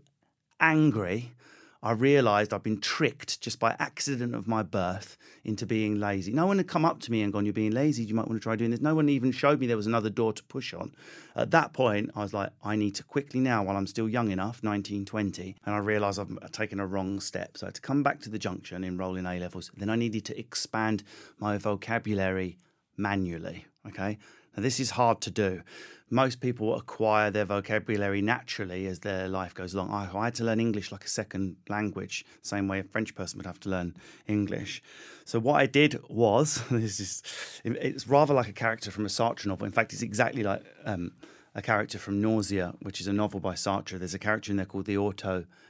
[0.58, 1.34] angry
[1.80, 6.32] I realised I'd been tricked just by accident of my birth into being lazy.
[6.32, 8.02] No one had come up to me and gone, You're being lazy.
[8.02, 8.80] You might want to try doing this.
[8.80, 10.92] No one even showed me there was another door to push on.
[11.36, 14.30] At that point, I was like, I need to quickly now, while I'm still young
[14.32, 17.56] enough, 19, 20, and I realised I've taken a wrong step.
[17.56, 19.70] So I had to come back to the junction, enroll in A levels.
[19.76, 21.04] Then I needed to expand
[21.38, 22.58] my vocabulary
[22.96, 23.66] manually.
[23.86, 24.18] Okay.
[24.58, 25.62] Now, this is hard to do
[26.10, 29.92] most people acquire their vocabulary naturally as their life goes along.
[29.92, 33.46] I, had to learn English like a second language, same way a French person would
[33.46, 33.94] have to learn
[34.26, 34.82] English.
[35.24, 37.22] So what I did was, this is,
[37.62, 39.66] it's rather like a character from a Sartre novel.
[39.66, 41.12] In fact, it's exactly like um,
[41.54, 43.98] a character from Nausea, which is a novel by Sartre.
[43.98, 44.96] There's a character in there called the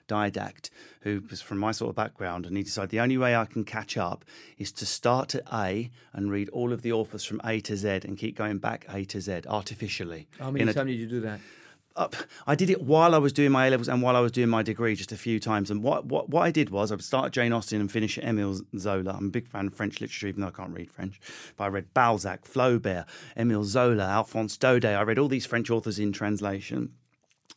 [0.09, 0.71] autodidact,
[1.03, 3.65] who was from my sort of background, and he decided the only way I can
[3.65, 4.25] catch up
[4.57, 8.01] is to start at A and read all of the authors from A to Z
[8.05, 10.29] and keep going back A to Z artificially.
[10.39, 11.41] How many times did you do that?
[11.99, 12.17] up.
[12.47, 14.49] I did it while I was doing my A levels and while I was doing
[14.49, 15.71] my degree just a few times.
[15.71, 18.17] And what, what, what I did was I would start at Jane Austen and finish
[18.17, 19.15] at Emile Zola.
[19.19, 21.21] I'm a big fan of French literature, even though I can't read French.
[21.57, 23.05] But I read Balzac, Flaubert,
[23.37, 24.97] Emile Zola, Alphonse Daudet.
[24.97, 26.93] I read all these French authors in translation.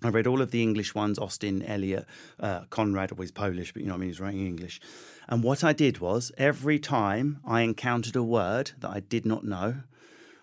[0.03, 2.05] I read all of the English ones, Austen, Eliot,
[2.39, 4.81] uh, Conrad, always Polish, but you know what I mean, he's writing English.
[5.29, 9.43] And what I did was every time I encountered a word that I did not
[9.43, 9.75] know,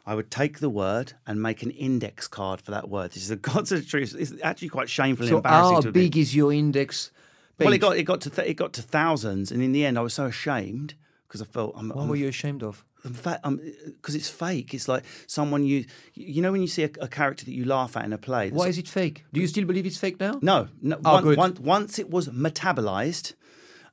[0.07, 3.13] I would take the word and make an index card for that word.
[3.13, 4.15] This is a God's truth.
[4.19, 5.75] It's actually quite shamefully so embarrassing.
[5.75, 7.11] How big is your index?
[7.59, 7.65] Page?
[7.67, 9.99] Well, it got it got to th- it got to thousands, and in the end,
[9.99, 10.95] I was so ashamed
[11.29, 11.75] because I felt.
[11.77, 12.85] I'm, what I'm, were you ashamed of?
[13.05, 14.75] because it's fake.
[14.75, 17.97] It's like someone you you know when you see a, a, character that you laugh
[17.97, 18.51] at in a play.
[18.51, 19.25] Why is it fake?
[19.33, 20.39] Do you still believe it's fake now?
[20.43, 20.99] No, no.
[21.05, 21.39] Oh, one, good.
[21.39, 23.35] One, once it was metabolized,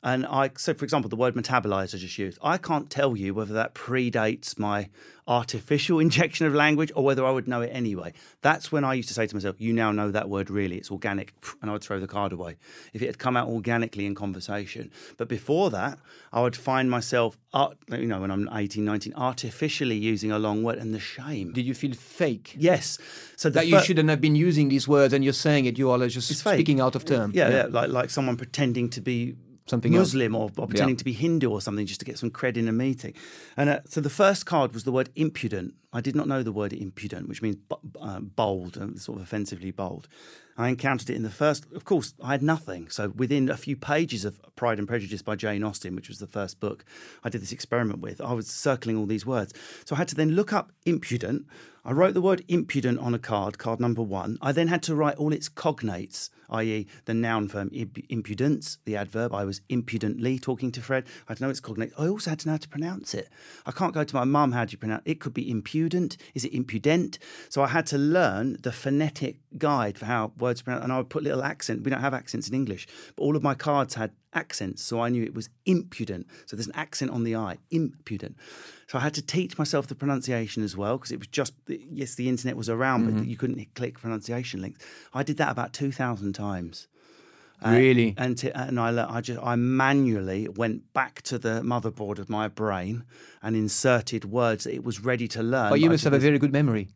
[0.06, 2.38] and I so for example, the word metabolized I just used.
[2.44, 4.90] I can't tell you whether that predates my
[5.28, 8.14] artificial injection of language or whether I would know it anyway.
[8.42, 10.92] That's when I used to say to myself, You now know that word really, it's
[10.92, 12.56] organic, and I would throw the card away
[12.94, 14.92] if it had come out organically in conversation.
[15.18, 15.98] But before that,
[16.32, 20.62] I would find myself, uh, you know, when I'm 18, 19, artificially using a long
[20.62, 21.52] word and the shame.
[21.52, 22.54] Did you feel fake?
[22.56, 23.00] Yes.
[23.38, 26.08] So that you shouldn't have been using these words and you're saying it, you are
[26.08, 27.32] just speaking out of term.
[27.34, 29.36] Yeah, yeah, yeah, like, like someone pretending to be
[29.68, 31.00] something Muslim or, or, pretending yeah.
[31.00, 33.14] to be Hindu or something just to get some cred in a meeting.
[33.58, 35.74] And uh, so the first card was the word impudent.
[35.92, 37.58] I did not know the word impudent, which means
[38.00, 40.08] uh, bold, and sort of offensively bold.
[40.58, 41.66] I encountered it in the first.
[41.74, 42.90] Of course, I had nothing.
[42.90, 46.28] So within a few pages of Pride and Prejudice by Jane Austen, which was the
[46.28, 46.86] first book
[47.24, 49.54] I did this experiment with, I was circling all these words.
[49.86, 51.48] So I had to then look up impudent.
[51.88, 54.40] I wrote the word impudent on a card, card number one.
[54.42, 57.70] I then had to write all its cognates, i.e., the noun form
[58.10, 59.36] impudence, the adverb.
[59.36, 61.04] I was impudently talking to Fred.
[61.28, 61.94] I had to know its cognates.
[61.96, 63.30] I also had to know how to pronounce it.
[63.68, 65.12] I can't go to my mum, how do you pronounce it?
[65.12, 66.18] It could be impudent.
[66.34, 67.20] Is it impudent?
[67.50, 71.10] So I had to learn the phonetic guide for how words pronounce, and I would
[71.10, 71.84] put little accent.
[71.84, 75.10] We don't have accents in English, but all of my cards had accents, so I
[75.10, 76.28] knew it was impudent.
[76.46, 78.36] So there's an accent on the I, impudent.
[78.88, 82.16] So I had to teach myself the pronunciation as well because it was just yes,
[82.16, 83.18] the internet was around, mm-hmm.
[83.20, 84.86] but you couldn't click pronunciation links.
[85.14, 86.88] I did that about two thousand times.
[87.66, 88.10] Really?
[88.18, 92.30] Uh, and to, and I, I just I manually went back to the motherboard of
[92.30, 93.06] my brain
[93.42, 95.70] and inserted words that it was ready to learn.
[95.70, 96.90] But you must have a very good memory.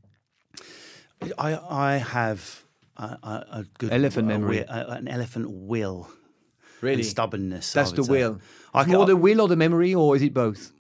[1.38, 2.66] I I have
[2.98, 6.10] a, a, a good elephant memory, an elephant will.
[6.82, 7.74] Really, stubbornness.
[7.74, 8.12] That's the say.
[8.12, 8.42] will.
[8.76, 10.72] It's more the will or the memory, or is it both?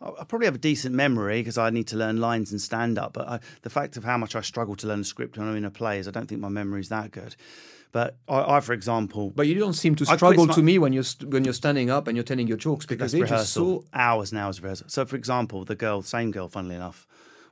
[0.00, 3.14] I probably have a decent memory because I need to learn lines and stand up.
[3.14, 5.56] But I, the fact of how much I struggle to learn a script when I'm
[5.56, 7.34] in a play is I don't think my memory is that good.
[7.90, 11.04] But I, I, for example, but you don't seem to struggle to me when you're
[11.26, 13.86] when you're standing up and you're telling your jokes because it's rehearsal, so...
[13.92, 14.88] hours and hours of rehearsal.
[14.88, 17.06] So, for example, the girl, same girl, funnily enough,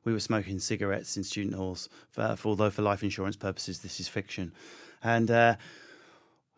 [0.05, 1.89] we were smoking cigarettes in student halls.
[2.11, 4.53] For, for although for life insurance purposes, this is fiction,
[5.03, 5.31] and.
[5.31, 5.57] Uh,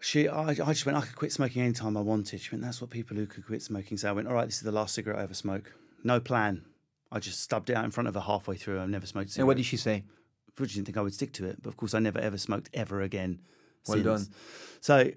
[0.00, 2.40] she, I, I just went, I could quit smoking anytime I wanted.
[2.40, 4.08] She went, that's what people who could quit smoking say.
[4.08, 5.72] I went, all right, this is the last cigarette I ever smoke.
[6.04, 6.64] No plan.
[7.10, 8.80] I just stubbed it out in front of her halfway through.
[8.80, 9.42] I've never smoked a cigarette.
[9.42, 10.04] And what did she say?
[10.56, 11.62] She didn't think I would stick to it.
[11.62, 13.40] But of course, I never ever smoked ever again.
[13.86, 14.04] Well since.
[14.04, 14.34] done.
[14.80, 15.10] So,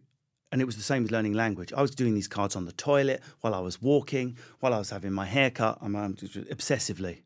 [0.52, 1.74] and it was the same with learning language.
[1.74, 4.92] I was doing these cards on the toilet while I was walking, while I was
[4.92, 5.80] having my haircut.
[5.82, 7.22] I'm um, obsessively.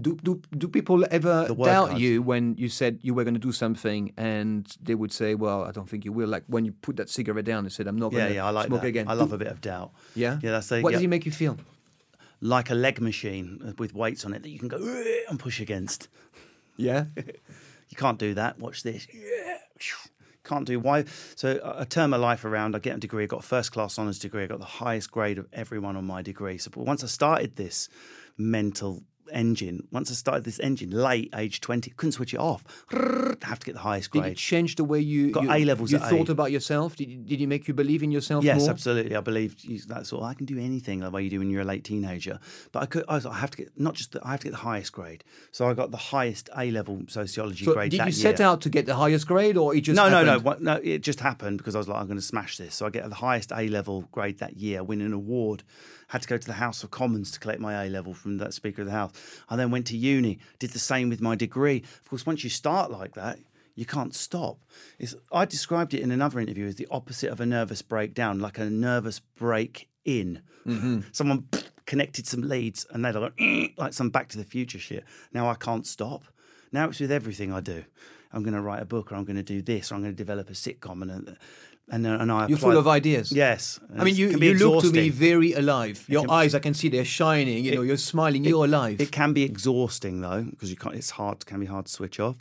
[0.00, 2.00] Do, do, do people ever doubt cards.
[2.00, 5.64] you when you said you were going to do something and they would say, well,
[5.64, 6.28] I don't think you will?
[6.28, 8.46] Like when you put that cigarette down and said, I'm not going Yeah, to yeah,
[8.46, 8.88] I like smoke that.
[8.88, 9.08] again.
[9.08, 9.90] I love Do- a bit of doubt.
[10.14, 10.38] Yeah?
[10.42, 11.56] Yeah, that's What yeah, does it make you feel?
[12.40, 14.76] like a leg machine uh, with weights on it that you can go
[15.28, 16.08] and push against.
[16.76, 17.06] Yeah.
[17.90, 18.58] You can't do that.
[18.58, 19.06] Watch this.
[20.44, 21.04] Can't do why.
[21.36, 22.76] So I turn my life around.
[22.76, 23.24] I get a degree.
[23.24, 24.44] I got a first class honours degree.
[24.44, 26.58] I got the highest grade of everyone on my degree.
[26.58, 27.88] So but once I started this
[28.36, 32.64] mental engine, once I started this engine late, age twenty, couldn't switch it off.
[33.42, 34.24] Have to get the highest grade.
[34.24, 36.32] Did it change the way you, Got you, A levels you thought A.
[36.32, 36.96] about yourself?
[36.96, 38.70] Did, it- did it make you believe in yourself Yes, more?
[38.70, 39.14] absolutely.
[39.16, 40.22] I believed you- that sort.
[40.22, 42.40] Of, I can do anything the way you do when you're a late teenager.
[42.72, 43.04] But I could.
[43.08, 44.12] I, was, I have to get not just.
[44.12, 45.24] The, I have to get the highest grade.
[45.52, 47.90] So I got the highest A level sociology So grade.
[47.92, 48.48] did you set year.
[48.48, 50.64] out to get the highest grade or it just no, no, no, happened?
[50.64, 50.74] no.
[50.82, 52.74] It just happened because I was like, I'm going to smash this.
[52.74, 55.62] So I get the highest A level grade that year, win an award.
[56.08, 58.54] Had to go to the House of Commons to collect my A level from that
[58.54, 59.12] Speaker of the House.
[59.48, 61.82] I then went to uni, did the same with my degree.
[62.02, 63.38] Of course, once you start like that,
[63.74, 64.58] you can't stop.
[64.98, 68.58] It's, I described it in another interview as the opposite of a nervous breakdown, like
[68.58, 70.42] a nervous break in.
[70.66, 71.00] Mm-hmm.
[71.12, 71.48] Someone
[71.86, 73.38] connected some leads and they're like,
[73.76, 75.04] like some Back to the Future shit.
[75.32, 76.24] Now I can't stop.
[76.72, 77.84] Now it's with everything I do.
[78.32, 80.12] I'm going to write a book, or I'm going to do this, or I'm going
[80.12, 81.32] to develop a sitcom, and uh,
[81.90, 82.46] and uh, and I.
[82.48, 83.32] You're full of ideas.
[83.32, 86.04] Yes, I mean, you, you look to me very alive.
[86.08, 87.64] Your can- eyes, I can see they're shining.
[87.64, 88.44] You know, you're smiling.
[88.44, 89.00] You're alive.
[89.00, 90.94] It can be exhausting though, because you can't.
[90.94, 91.44] It's hard.
[91.46, 92.36] Can be hard to switch off.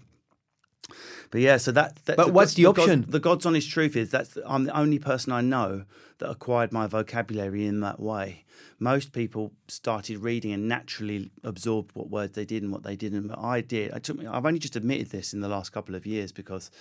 [1.31, 1.97] But yeah, so that.
[2.05, 3.05] that But what's the God- option?
[3.07, 5.83] the God's honest truth is that's I'm the only person I know
[6.19, 8.43] that acquired my vocabulary in that way.
[8.79, 13.27] Most people started reading and naturally absorbed what words they did and what they didn't.
[13.27, 13.91] But I did.
[13.91, 14.23] I took.
[14.23, 16.71] I've only just admitted this in the last couple of years because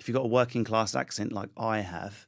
[0.00, 2.26] if you've got a working class accent like I have,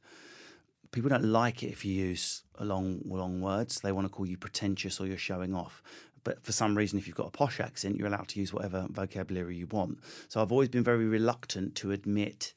[0.91, 3.81] people don't like it if you use long long words.
[3.81, 5.81] They want to call you pretentious or you're showing off.
[6.23, 8.87] But for some reason, if you've got a posh accent, you're allowed to use whatever
[8.89, 9.99] vocabulary you want.
[10.29, 12.53] So I've always been very reluctant to admit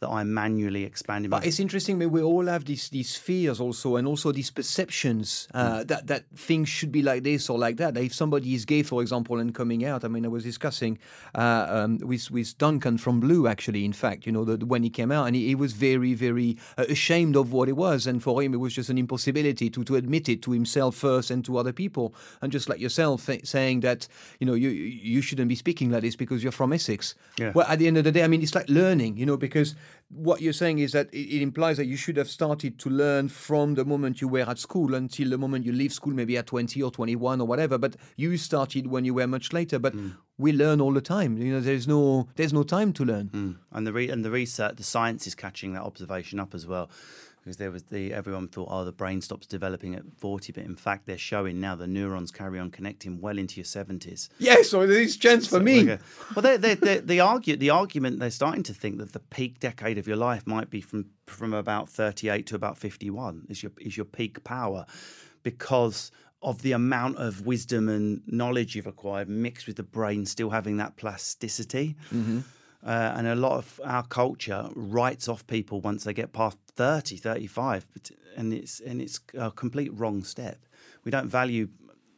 [0.00, 1.38] that I'm manually expanding my.
[1.38, 1.98] But it's interesting.
[1.98, 5.60] we all have these these fears also, and also these perceptions Mm.
[5.60, 7.96] uh, that that things should be like this or like that.
[7.96, 10.98] If somebody is gay, for example, and coming out, I mean, I was discussing
[11.34, 13.84] uh, um, with with Duncan from Blue, actually.
[13.84, 16.56] In fact, you know, the, when he came out, and he, he was very very
[16.78, 19.84] uh, ashamed of what it was, and for him, it was just an impossibility to
[19.84, 23.80] to admit it to himself first and to other people, and just like yourself saying
[23.80, 24.08] that
[24.38, 27.14] you know you you shouldn't be speaking like this because you're from Essex.
[27.38, 27.52] Yeah.
[27.54, 29.74] Well, at the end of the day, I mean, it's like learning, you know, because
[30.08, 33.74] what you're saying is that it, implies that you should have started to learn from
[33.74, 36.82] the moment you were at school until the moment you leave school, maybe at 20
[36.82, 37.78] or 21 or whatever.
[37.78, 39.78] But you started when you were much later.
[39.78, 39.94] But
[40.38, 41.36] we learn all the time.
[41.38, 43.28] You know, there's no there's no time to learn.
[43.28, 43.56] Mm.
[43.72, 46.90] And the re- and the research, the science is catching that observation up as well.
[47.42, 50.76] Because there was the everyone thought, oh, the brain stops developing at forty, but in
[50.76, 54.28] fact, they're showing now the neurons carry on connecting well into your seventies.
[54.38, 55.90] Yes, so there is chance for me.
[55.90, 56.02] Okay.
[56.36, 59.58] Well, they, they, they, the argue the argument they're starting to think that the peak
[59.58, 63.46] decade of your life might be from from about thirty eight to about fifty one
[63.48, 64.84] is your is your peak power,
[65.42, 70.50] because of the amount of wisdom and knowledge you've acquired mixed with the brain still
[70.50, 71.96] having that plasticity.
[72.82, 77.16] Uh, and a lot of our culture writes off people once they get past 30,
[77.18, 80.58] 35, but- and it's and it's a complete wrong step.
[81.04, 81.68] We don't value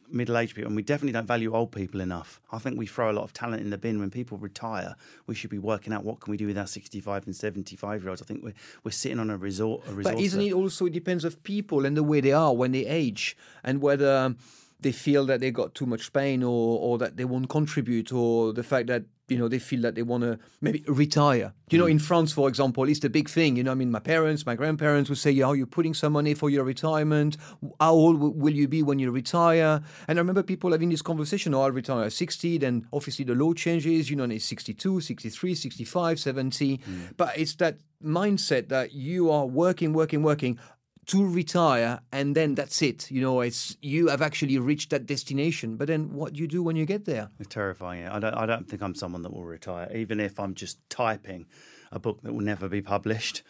[0.09, 2.39] middle-aged people, and we definitely don't value old people enough.
[2.51, 4.95] I think we throw a lot of talent in the bin when people retire.
[5.27, 8.09] We should be working out what can we do with our 65 and 75 year
[8.09, 8.21] olds.
[8.21, 8.53] I think we're
[8.85, 9.81] we're sitting on a resort.
[9.89, 12.31] A resource But isn't that- it also it depends of people and the way they
[12.31, 14.35] are when they age and whether
[14.83, 18.53] they feel that they got too much pain or or that they won't contribute or
[18.53, 21.53] the fact that you know they feel that they want to maybe retire.
[21.69, 21.91] You know, hmm.
[21.91, 23.55] in France, for example, it's the big thing.
[23.55, 26.13] You know, I mean, my parents, my grandparents would say, "Yeah, are you putting some
[26.13, 27.37] money for your retirement?
[27.79, 31.53] How old will you be when you retire?" And I remember people having this conversation,
[31.53, 34.09] "Oh, I'll retire at 60." Then obviously the law changes.
[34.09, 36.75] You know, and it's 62, 63, 65, 70.
[36.75, 37.01] Hmm.
[37.17, 40.59] But it's that mindset that you are working, working, working
[41.05, 45.75] to retire and then that's it you know it's you have actually reached that destination
[45.75, 48.07] but then what do you do when you get there It's terrifying.
[48.07, 48.33] I don't.
[48.33, 51.45] I don't think I'm someone that will retire, even if I'm just typing
[51.91, 53.43] a book that will never be published.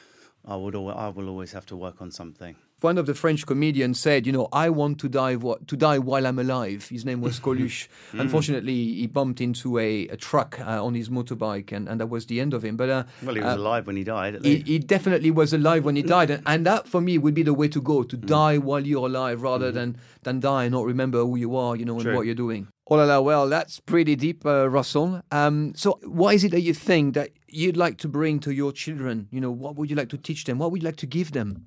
[0.46, 0.76] I would.
[0.76, 2.56] Al- I will always have to work on something.
[2.84, 5.36] One of the french comedians said you know i want to die
[5.68, 10.18] to die while i'm alive his name was coluche unfortunately he bumped into a, a
[10.18, 13.04] truck uh, on his motorbike and, and that was the end of him but uh,
[13.24, 14.36] Well, he was uh, alive when he died.
[14.36, 14.68] At he, least.
[14.68, 17.54] he definitely was alive when he died, and, and that for me would be the
[17.54, 18.26] way to go: to Mm.
[18.26, 21.86] die while you're alive, rather than than die and not remember who you are, you
[21.86, 22.68] know, and what you're doing.
[22.90, 25.22] Oh la la, well, that's pretty deep, uh, Russell.
[25.32, 28.72] Um, so, what is it that you think that you'd like to bring to your
[28.72, 29.28] children?
[29.32, 30.60] You know, what would you like to teach them?
[30.60, 31.66] What would you like to give them?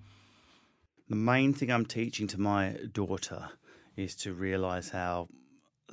[1.09, 3.51] The main thing I'm teaching to my daughter
[3.97, 5.29] is to realise how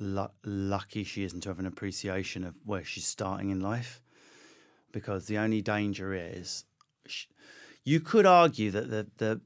[0.00, 4.02] lu- lucky she isn't to have an appreciation of where she's starting in life,
[4.92, 6.64] because the only danger is,
[7.06, 7.26] sh-
[7.84, 9.40] you could argue that the the,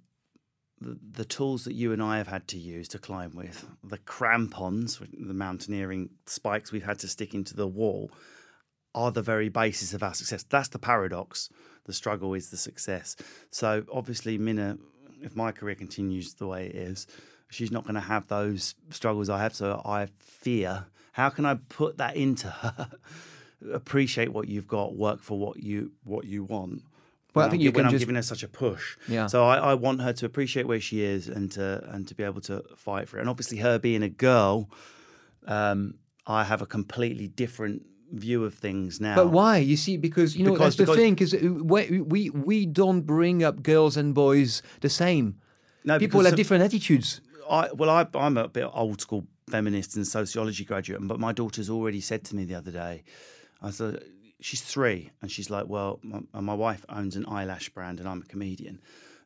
[0.81, 4.99] the tools that you and I have had to use to climb with, the crampons,
[4.99, 8.13] the mountaineering spikes we've had to stick into the wall,
[8.95, 10.45] are the very basis of our success.
[10.45, 11.51] That's the paradox.
[11.87, 13.17] The struggle is the success.
[13.51, 14.79] So obviously, Minna,
[15.23, 17.07] if my career continues the way it is,
[17.51, 19.55] she's not going to have those struggles I have.
[19.55, 20.87] So I fear.
[21.13, 22.91] How can I put that into her?
[23.73, 26.83] Appreciate what you've got, work for what you what you want.
[27.35, 28.97] Well, I think I'm, you when I'm just- giving her such a push.
[29.09, 29.27] Yeah.
[29.27, 32.23] So I, I want her to appreciate where she is and to and to be
[32.23, 33.21] able to fight for it.
[33.21, 34.71] And obviously, her being a girl,
[35.47, 35.95] um,
[36.27, 39.15] I have a completely different view of things now.
[39.15, 39.59] But why?
[39.59, 41.15] You see, because you know Because- that's the thing.
[41.15, 45.41] Because uh, we, we we don't bring up girls and boys the same.
[45.85, 47.21] No, People have some- different attitudes.
[47.51, 51.71] I, well, I, I'm a bit old school feminist and sociology graduate, but my daughter's
[51.71, 53.05] already said to me the other day,
[53.63, 54.03] I said,
[54.41, 58.21] she's three, and she's like, well, my, my wife owns an eyelash brand, and I'm
[58.21, 58.81] a comedian.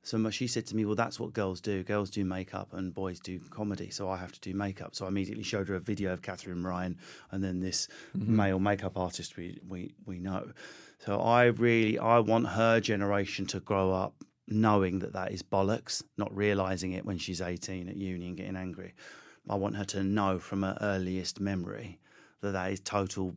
[0.04, 1.84] So she said to me, well, that's what girls do.
[1.84, 3.90] Girls do makeup, and boys do comedy.
[3.90, 4.96] So I have to do makeup.
[4.96, 6.98] So I immediately showed her a video of Katherine Ryan,
[7.30, 7.86] and then this
[8.16, 8.36] mm-hmm.
[8.36, 10.50] male makeup artist we, we we know.
[10.98, 14.14] So I really, I want her generation to grow up
[14.48, 18.56] knowing that that is bollocks, not realizing it when she's 18 at uni and getting
[18.56, 18.94] angry.
[19.48, 21.98] I want her to know from her earliest memory
[22.40, 23.34] that that is total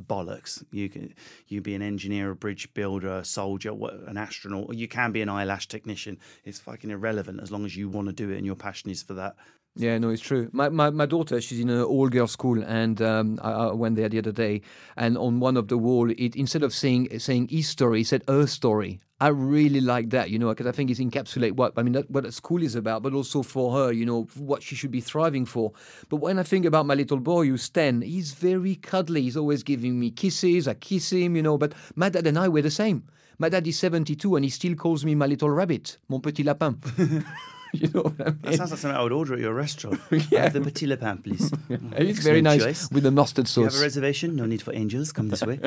[0.00, 0.64] bollocks.
[0.70, 1.14] You can
[1.48, 3.72] you be an engineer, a bridge builder, a soldier,
[4.06, 4.74] an astronaut.
[4.74, 6.18] You can be an eyelash technician.
[6.44, 9.02] It's fucking irrelevant as long as you want to do it and your passion is
[9.02, 9.36] for that.
[9.76, 10.48] Yeah, no, it's true.
[10.52, 13.96] My, my, my daughter, she's in an all girls school, and um, I, I went
[13.96, 14.62] there the other day.
[14.96, 18.22] And on one of the wall, it instead of saying saying his story, it said
[18.28, 19.00] her story.
[19.20, 22.08] I really like that, you know, because I think it encapsulate what I mean, that,
[22.10, 25.00] what a school is about, but also for her, you know, what she should be
[25.00, 25.72] thriving for.
[26.08, 29.22] But when I think about my little boy who's ten, he's very cuddly.
[29.22, 30.68] He's always giving me kisses.
[30.68, 31.58] I kiss him, you know.
[31.58, 33.04] But my dad and I were the same.
[33.38, 36.78] My dad is seventy-two, and he still calls me my little rabbit, mon petit lapin.
[37.82, 38.38] you know what I mean?
[38.42, 40.00] That sounds like something I would order at your restaurant.
[40.30, 40.42] Yeah.
[40.44, 41.50] Have the petit lapin, please.
[41.68, 41.98] Mm.
[41.98, 42.90] It's very nice choice.
[42.90, 44.36] with the mustard Do you have a reservation?
[44.36, 45.12] No need for angels.
[45.12, 45.58] Come this way.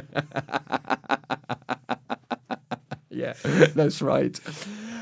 [3.09, 4.39] yeah, that's right.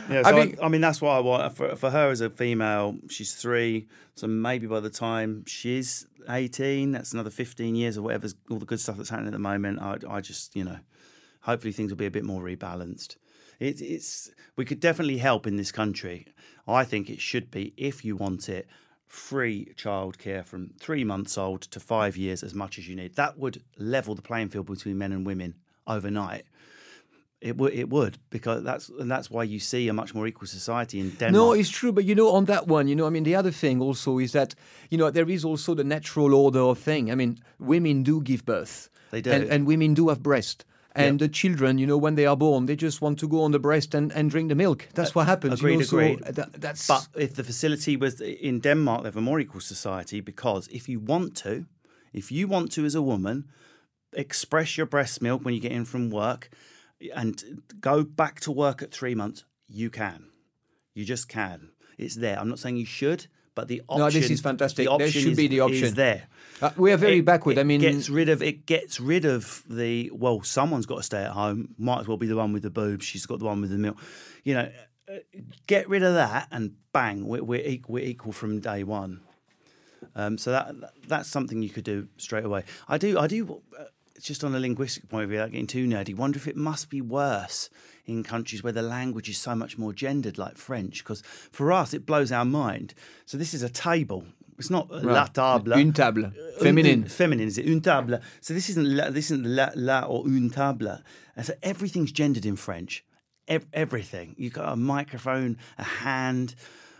[0.09, 2.21] Yeah, I so I, mean- I mean that's what I want for, for her as
[2.21, 2.97] a female.
[3.09, 8.35] She's three, so maybe by the time she's eighteen, that's another fifteen years or whatever's
[8.49, 9.81] all the good stuff that's happening at the moment.
[9.81, 10.79] I, I just you know,
[11.41, 13.17] hopefully things will be a bit more rebalanced.
[13.59, 16.25] It, it's we could definitely help in this country.
[16.67, 18.67] I think it should be if you want it.
[19.07, 23.15] Free childcare from three months old to five years, as much as you need.
[23.15, 25.53] That would level the playing field between men and women
[25.85, 26.45] overnight.
[27.41, 30.47] It would, it would, because that's and that's why you see a much more equal
[30.47, 31.33] society in Denmark.
[31.33, 33.51] No, it's true, but you know, on that one, you know, I mean, the other
[33.51, 34.55] thing also is that,
[34.89, 37.11] you know, there is also the natural order of thing.
[37.11, 38.89] I mean, women do give birth.
[39.11, 39.31] They do.
[39.31, 40.65] And, and women do have breast.
[40.95, 43.51] And the children, you know, when they are born, they just want to go on
[43.51, 44.87] the breast and, and drink the milk.
[44.93, 45.61] That's what happens.
[45.61, 46.35] you agreed, so agreed.
[46.35, 50.21] that- that's But if the facility was in Denmark, they have a more equal society
[50.21, 51.65] because if you want to,
[52.13, 53.43] if you want to as a woman,
[54.13, 56.49] express your breast milk when you get in from work
[57.15, 60.29] and go back to work at three months, you can.
[60.93, 61.71] You just can.
[61.97, 62.39] It's there.
[62.39, 63.99] I'm not saying you should, but the option.
[64.05, 64.87] No, this is fantastic.
[64.87, 65.85] The There should is, be the option.
[65.85, 66.27] Is there.
[66.61, 67.57] Uh, we are very It- backward.
[67.57, 68.65] it I mean, gets rid of it.
[68.65, 70.43] Gets rid of the well.
[70.43, 71.73] Someone's got to stay at home.
[71.77, 73.05] Might as well be the one with the boobs.
[73.05, 73.97] She's got the one with the milk.
[74.43, 74.69] You know,
[75.11, 75.13] uh,
[75.67, 79.21] get rid of that, and bang, we're we're equal, we're equal from day one.
[80.15, 80.75] Um, so that
[81.07, 82.63] that's something you could do straight away.
[82.87, 83.17] I do.
[83.17, 83.61] I do.
[83.77, 83.85] Uh,
[84.21, 86.89] just on a linguistic point of view, without getting too nerdy, wonder if it must
[86.89, 87.69] be worse
[88.05, 91.03] in countries where the language is so much more gendered, like French.
[91.03, 92.93] Because for us, it blows our mind.
[93.25, 94.25] So this is a table.
[94.57, 95.73] It's not a la table.
[95.73, 96.31] Une table.
[96.59, 97.03] Feminine.
[97.03, 98.19] un- feminine is it une table?
[98.39, 100.99] So this isn't la, this isn't la, la or une table.
[101.35, 103.03] And so everything's gendered in French.
[103.47, 104.33] Ev- everything.
[104.37, 106.55] You've got a microphone, a hand,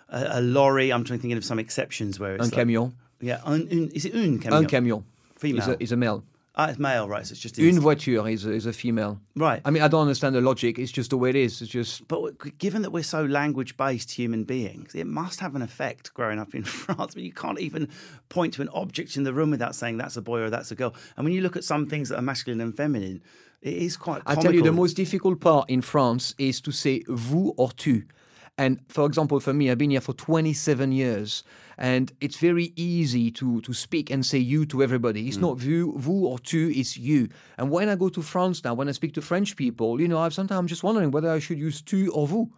[0.10, 0.92] a, a lorry.
[0.92, 2.94] I'm trying to think of some exceptions where it's un like- camion.
[3.22, 4.54] yeah, un, un, is it une camion?
[4.54, 5.04] Un camion.
[5.38, 5.62] Female.
[5.62, 6.24] Is a, is a male.
[6.58, 7.28] Ah, it's male, right?
[7.28, 9.20] So it's just Une voiture is a, is a female.
[9.36, 9.62] right.
[9.66, 10.80] I mean, I don't understand the logic.
[10.80, 11.62] It's just the way it is.
[11.62, 15.62] It's just But given that we're so language based human beings, it must have an
[15.62, 17.14] effect growing up in France.
[17.14, 17.90] But you can't even
[18.30, 20.76] point to an object in the room without saying that's a boy or that's a
[20.76, 20.96] girl.
[21.18, 23.22] And when you look at some things that are masculine and feminine,
[23.62, 24.22] it is quite.
[24.26, 28.04] I tell you, the most difficult part in France is to say vous or tu.
[28.58, 31.44] And for example, for me, I've been here for 27 years,
[31.78, 35.28] and it's very easy to, to speak and say you to everybody.
[35.28, 35.44] It's hmm.
[35.44, 37.30] not vous, vous or tu, it's you.
[37.58, 40.20] And when I go to France now, when I speak to French people, you know,
[40.20, 42.50] I'm sometimes just wondering whether I should use tu or vous.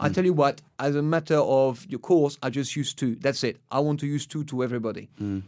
[0.00, 0.14] I hmm.
[0.14, 3.16] tell you what, as a matter of your course, I just use tu.
[3.16, 3.58] That's it.
[3.70, 5.08] I want to use tu to everybody.
[5.18, 5.40] Hmm.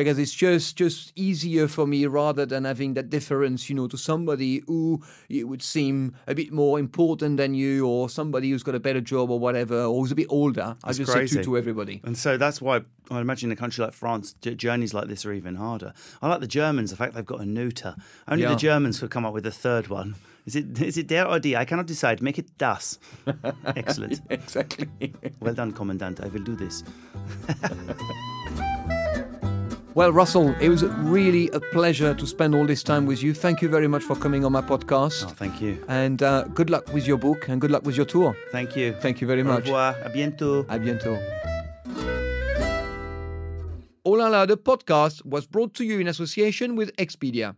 [0.00, 3.96] Because it's just just easier for me rather than having that deference, you know, to
[3.96, 8.74] somebody who it would seem a bit more important than you, or somebody who's got
[8.74, 10.76] a better job or whatever, or who's a bit older.
[10.84, 11.36] I just crazy.
[11.36, 12.00] say to, to everybody.
[12.04, 12.80] And so that's why
[13.10, 15.92] I imagine in a country like France, journeys like this are even harder.
[16.22, 17.96] I like the Germans, the fact they've got a neuter.
[18.28, 18.50] Only Yeah.
[18.50, 20.14] the Germans could come up with a third one.
[20.46, 21.60] Is it is it der or die?
[21.60, 22.22] I cannot decide.
[22.22, 22.98] Make it das.
[23.76, 24.20] Excellent.
[24.30, 25.12] Exactly.
[25.38, 26.20] Well done, Commandant.
[26.24, 26.82] I will do this.
[29.92, 33.34] Well, Russell, it was really a pleasure to spend all this time with you.
[33.34, 35.24] Thank you very much for coming on my podcast.
[35.26, 35.84] Oh, thank you.
[35.88, 38.36] And uh, good luck with your book and good luck with your tour.
[38.52, 38.92] Thank you.
[39.00, 39.68] Thank you very much.
[39.68, 39.94] Au revoir.
[40.04, 40.64] À bientôt.
[40.68, 41.18] À bientôt.
[44.04, 47.56] Oh la la, the podcast was brought to you in association with Expedia.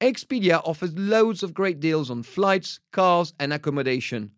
[0.00, 4.30] Expedia offers loads of great deals on flights, cars, and accommodation.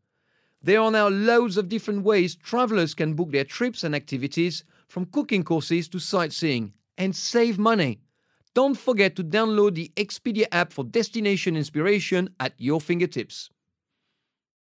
[0.62, 5.04] There are now loads of different ways travelers can book their trips and activities, from
[5.04, 7.98] cooking courses to sightseeing, and save money.
[8.54, 13.48] Don't forget to download the Expedia app for destination inspiration at your fingertips.